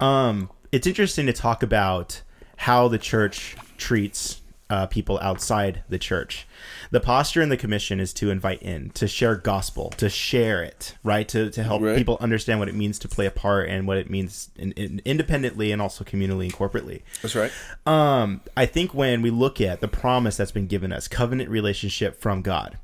[0.00, 2.22] Um, it's interesting to talk about
[2.56, 4.40] how the church treats
[4.70, 6.46] uh, people outside the church.
[6.90, 10.94] The posture in the commission is to invite in, to share gospel, to share it,
[11.04, 11.28] right?
[11.28, 11.96] To, to help Right.
[11.96, 15.02] people understand what it means to play a part and what it means in, in,
[15.04, 17.02] independently and also communally and corporately.
[17.20, 17.52] That's right.
[17.86, 22.18] Um, I think when we look at the promise that's been given us, covenant relationship
[22.20, 22.78] from God,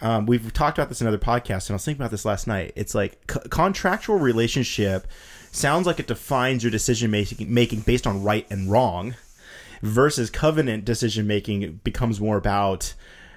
[0.00, 2.46] um, we've talked about this in other podcasts, and I was thinking about this last
[2.46, 2.72] night.
[2.76, 5.06] It's like c- contractual relationship
[5.52, 9.14] sounds like it defines your decision making based on right and wrong,
[9.82, 12.94] versus covenant decision making becomes more about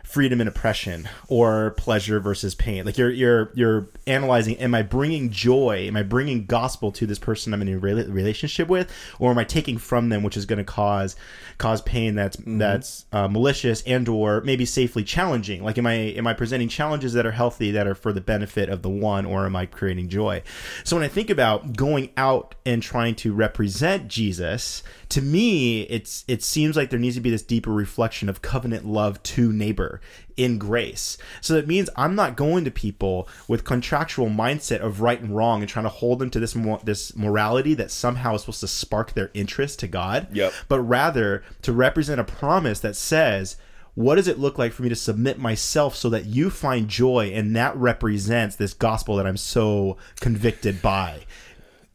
[0.10, 2.84] freedom and oppression or pleasure versus pain.
[2.84, 5.86] Like you're you're you're analyzing: Am I bringing joy?
[5.88, 9.44] Am I bringing gospel to this person I'm in a relationship with, or am I
[9.44, 11.16] taking from them, which is going to cause
[11.60, 12.58] cause pain that's mm-hmm.
[12.58, 15.64] that's uh, malicious and or maybe safely challenging?
[15.64, 18.68] Like, am I am I presenting challenges that are healthy that are for the benefit
[18.70, 20.42] of the one, or am I creating joy?
[20.84, 26.24] So when I think about going out and trying to represent Jesus, to me, it's
[26.28, 30.01] it seems like there needs to be this deeper reflection of covenant love to neighbor
[30.38, 31.18] in grace.
[31.41, 35.62] So that means I'm not going to people with contractual mindset of right and wrong
[35.62, 39.14] and trying to hold them to this this morality that somehow is supposed to spark
[39.14, 40.28] their interest to God.
[40.32, 40.53] Yep.
[40.68, 43.57] But rather to represent a promise that says
[43.95, 47.32] what does it look like for me to submit myself so that you find joy
[47.34, 51.26] and that represents this gospel that I'm so convicted by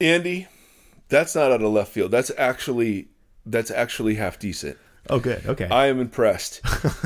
[0.01, 0.49] Andy
[1.09, 3.09] that's not out of left field that's actually
[3.47, 4.79] that's actually half decent
[5.11, 5.45] Oh, good.
[5.45, 5.69] Okay.
[5.69, 6.63] I am impressed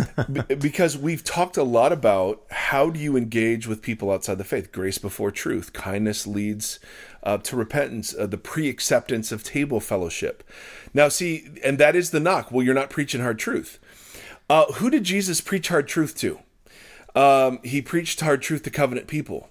[0.58, 4.70] because we've talked a lot about how do you engage with people outside the faith.
[4.70, 6.78] Grace before truth, kindness leads
[7.24, 10.48] uh, to repentance, uh, the pre-acceptance of table fellowship.
[10.94, 12.52] Now, see, and that is the knock.
[12.52, 13.80] Well, you're not preaching hard truth.
[14.48, 16.38] Uh, who did Jesus preach hard truth to?
[17.16, 19.50] Um, he preached hard truth to covenant people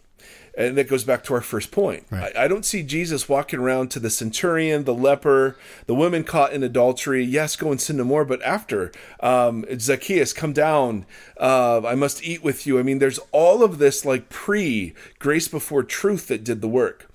[0.58, 2.06] and that goes back to our first point.
[2.10, 2.36] Right.
[2.36, 5.56] I, I, don't see Jesus walking around to the centurion, the leper,
[5.86, 7.24] the women caught in adultery.
[7.24, 8.26] Yes, go and sin no more.
[8.26, 11.06] But after um, Zacchaeus, come down.
[11.40, 12.80] Uh, I must eat with you.
[12.80, 17.10] I mean, there's all of this like pre grace before truth that did the work.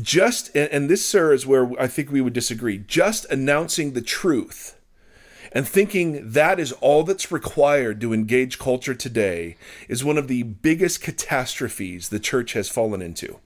[0.00, 2.78] Just and, and this, sir, is where I think we would disagree.
[2.78, 4.77] Just announcing the truth
[5.52, 9.56] and thinking that is all that's required to engage culture today
[9.88, 13.38] is one of the biggest catastrophes the church has fallen into.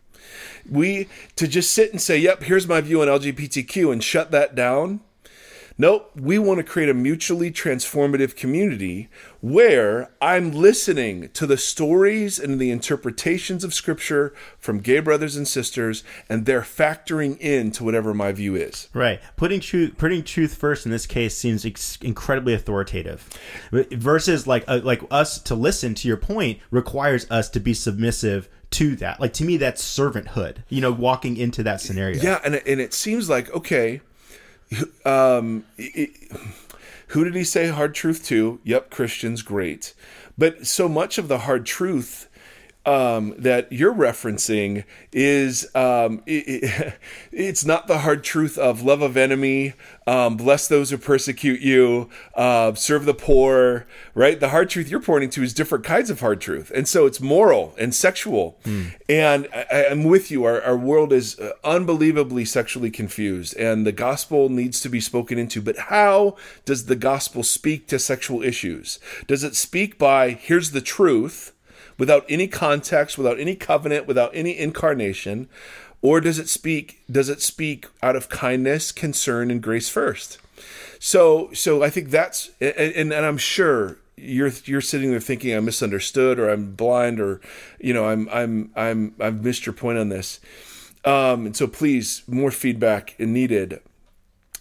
[0.68, 4.54] We to just sit and say, "Yep, here's my view on LGBTQ" and shut that
[4.54, 5.00] down
[5.78, 9.08] Nope, we want to create a mutually transformative community
[9.40, 15.48] where I'm listening to the stories and the interpretations of Scripture from gay brothers and
[15.48, 18.88] sisters, and they're factoring into whatever my view is.
[18.92, 23.28] Right, putting truth putting truth first in this case seems ex- incredibly authoritative,
[23.70, 25.94] versus like uh, like us to listen.
[25.94, 29.20] To your point, requires us to be submissive to that.
[29.20, 30.58] Like to me, that's servanthood.
[30.68, 32.22] You know, walking into that scenario.
[32.22, 34.00] Yeah, and and it seems like okay
[35.04, 36.10] um, it,
[37.08, 38.60] who did he say hard truth to?
[38.64, 39.94] Yep, Christians, great.
[40.38, 42.28] But so much of the hard truth
[42.84, 46.94] um, that you're referencing is um, it, it,
[47.32, 49.74] it's not the hard truth of love of enemy,
[50.06, 54.40] um, bless those who persecute you, uh, serve the poor, right?
[54.40, 56.72] The hard truth you're pointing to is different kinds of hard truth.
[56.74, 58.58] And so it's moral and sexual.
[58.64, 58.94] Mm.
[59.08, 60.44] And I, am with you.
[60.44, 65.38] Our, our world is uh, unbelievably sexually confused, and the gospel needs to be spoken
[65.38, 65.62] into.
[65.62, 68.98] But how does the gospel speak to sexual issues?
[69.26, 71.51] Does it speak by, here's the truth?
[72.02, 75.48] Without any context, without any covenant, without any incarnation?
[76.00, 80.38] Or does it speak does it speak out of kindness, concern, and grace first?
[80.98, 85.64] So so I think that's and, and, I'm sure you're you're sitting there thinking I'm
[85.64, 87.40] misunderstood or I'm blind or
[87.78, 90.40] you know I'm I'm I'm I've missed your point on this.
[91.04, 93.80] Um, and so please more feedback needed.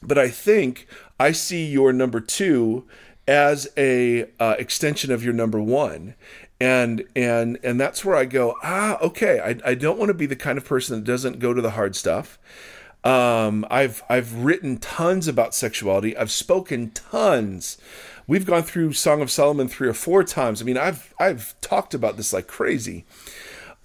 [0.04, 0.86] But I think
[1.20, 2.86] I see your number two
[3.28, 6.14] as a uh, extension of your number one
[6.62, 10.28] and and and that's where I go ah okay I, I don't want to be
[10.28, 12.38] the kind of person that doesn't go to the hard stuff.
[13.04, 16.16] Um, I've I've written tons about sexuality.
[16.16, 17.80] I've spoken tons.
[18.28, 20.62] We've gone through Song of Solomon three or four times.
[20.62, 23.06] I mean I've I've talked about this like crazy.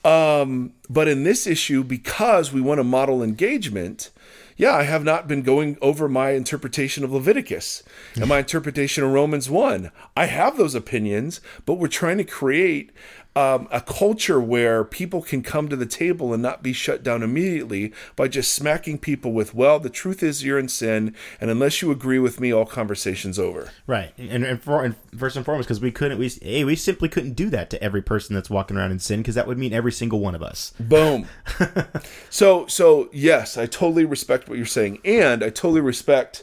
[0.04, 4.10] Um, but in this issue because we want to model engagement
[4.56, 7.82] yeah, I have not been going over my interpretation of Leviticus
[8.14, 9.90] and my interpretation of Romans 1.
[10.16, 12.90] I have those opinions, but we're trying to create
[13.36, 17.22] um, a culture where people can come to the table and not be shut down
[17.22, 21.82] immediately by just smacking people with, well, the truth is you're in sin, and unless
[21.82, 23.70] you agree with me, all conversation's over.
[23.86, 27.10] Right, and, and, for, and first and foremost, because we couldn't, we hey, we simply
[27.10, 29.74] couldn't do that to every person that's walking around in sin, because that would mean
[29.74, 30.72] every single one of us.
[30.80, 31.26] Boom.
[32.30, 36.42] so, so yes, I totally respect what you're saying, and I totally respect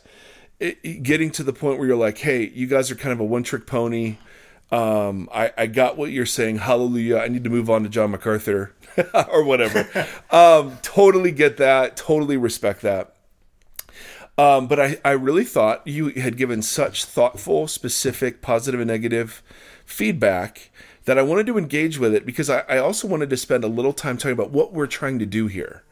[0.59, 3.25] it, getting to the point where you're like, hey, you guys are kind of a
[3.25, 4.17] one trick pony
[4.73, 6.57] um, I, I got what you're saying.
[6.57, 7.17] Hallelujah.
[7.17, 8.73] I need to move on to John MacArthur
[9.29, 9.87] or whatever.
[10.31, 11.95] um, totally get that.
[11.95, 13.15] Totally respect that.
[14.35, 19.43] Um, but I, I really thought you had given such thoughtful, specific, positive, and negative
[19.85, 20.71] feedback
[21.05, 23.67] that I wanted to engage with it because I, I also wanted to spend a
[23.67, 25.83] little time talking about what we're trying to do here.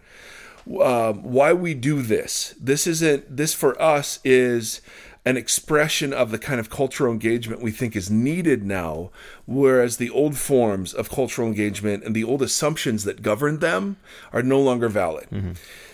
[0.82, 2.56] Um, why we do this.
[2.60, 4.82] This isn't, this for us is
[5.26, 9.12] an expression of the kind of cultural engagement we think is needed now,
[9.46, 13.98] whereas the old forms of cultural engagement and the old assumptions that govern them
[14.34, 15.28] are no longer valid.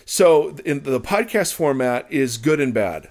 [0.06, 3.10] So, in the podcast format is good and bad.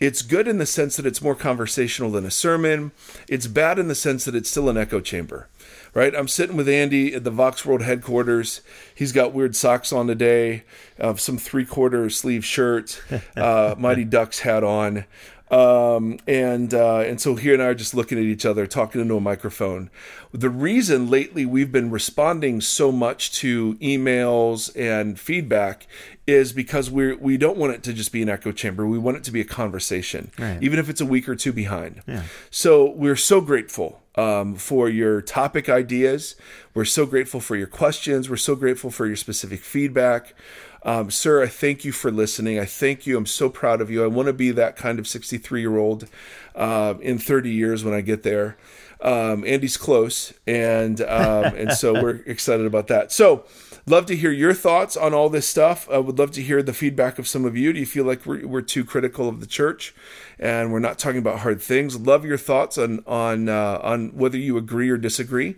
[0.00, 2.92] It's good in the sense that it's more conversational than a sermon.
[3.28, 5.48] It's bad in the sense that it's still an echo chamber,
[5.92, 6.14] right?
[6.14, 8.60] I'm sitting with Andy at the Vox World headquarters.
[8.94, 10.62] He's got weird socks on today,
[11.00, 13.02] uh, some three quarter sleeve shirt,
[13.36, 15.04] uh, Mighty Ducks hat on.
[15.50, 19.00] Um, and uh, and so he and I are just looking at each other, talking
[19.00, 19.90] into a microphone.
[20.32, 25.86] The reason lately we've been responding so much to emails and feedback
[26.26, 28.86] is because we we don't want it to just be an echo chamber.
[28.86, 30.62] We want it to be a conversation, Right.
[30.62, 32.02] even if it's a week or two behind.
[32.06, 32.24] Yeah.
[32.50, 36.36] So we're so grateful um, for your topic ideas.
[36.74, 38.28] We're so grateful for your questions.
[38.28, 40.34] We're so grateful for your specific feedback.
[40.82, 42.58] Um, sir, I thank you for listening.
[42.58, 43.16] I thank you.
[43.16, 44.04] I'm so proud of you.
[44.04, 46.08] I want to be that kind of 63 year old
[46.54, 48.56] uh, in 30 years when I get there.
[49.00, 53.12] Um, Andy's close, and um, and so we're excited about that.
[53.12, 53.44] So,
[53.86, 55.88] love to hear your thoughts on all this stuff.
[55.88, 57.72] I would love to hear the feedback of some of you.
[57.72, 59.94] Do you feel like we're, we're too critical of the church,
[60.36, 61.96] and we're not talking about hard things?
[61.96, 65.54] Love your thoughts on on uh, on whether you agree or disagree.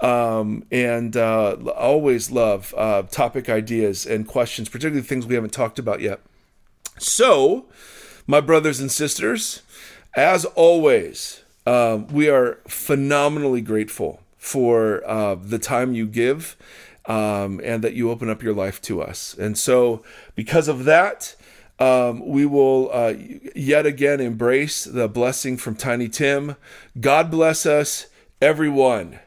[0.00, 5.78] Um, and uh, always love uh, topic ideas and questions, particularly things we haven't talked
[5.78, 6.20] about yet.
[6.98, 7.66] So,
[8.26, 9.62] my brothers and sisters,
[10.16, 16.56] as always, um, we are phenomenally grateful for uh, the time you give
[17.06, 19.34] um, and that you open up your life to us.
[19.34, 20.02] And so,
[20.34, 21.36] because of that,
[21.78, 23.14] um, we will uh,
[23.56, 26.56] yet again embrace the blessing from Tiny Tim.
[27.00, 28.06] God bless us,
[28.40, 29.18] everyone.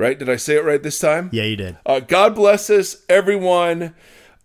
[0.00, 0.18] Right?
[0.18, 1.28] Did I say it right this time?
[1.30, 1.76] Yeah, you did.
[1.84, 3.94] Uh, God bless us, everyone.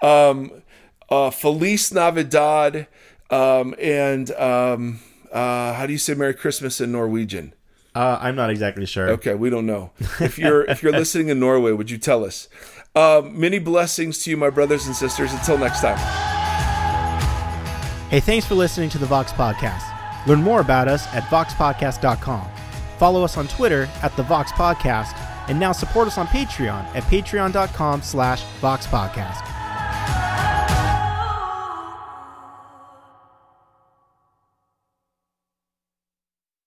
[0.03, 0.61] Um,
[1.09, 2.87] uh, Feliz Navidad.
[3.29, 4.99] Um, and um,
[5.31, 7.53] uh, how do you say Merry Christmas in Norwegian?
[7.95, 9.09] Uh, I'm not exactly sure.
[9.11, 9.91] Okay, we don't know.
[10.19, 12.49] If you're if you're listening in Norway, would you tell us?
[12.93, 15.31] Um, many blessings to you, my brothers and sisters.
[15.31, 15.97] Until next time.
[18.09, 19.83] Hey, thanks for listening to the Vox Podcast.
[20.27, 22.47] Learn more about us at voxpodcast.com.
[22.97, 25.17] Follow us on Twitter at the Vox Podcast,
[25.47, 29.54] and now support us on Patreon at patreon.com slash Vox Podcast.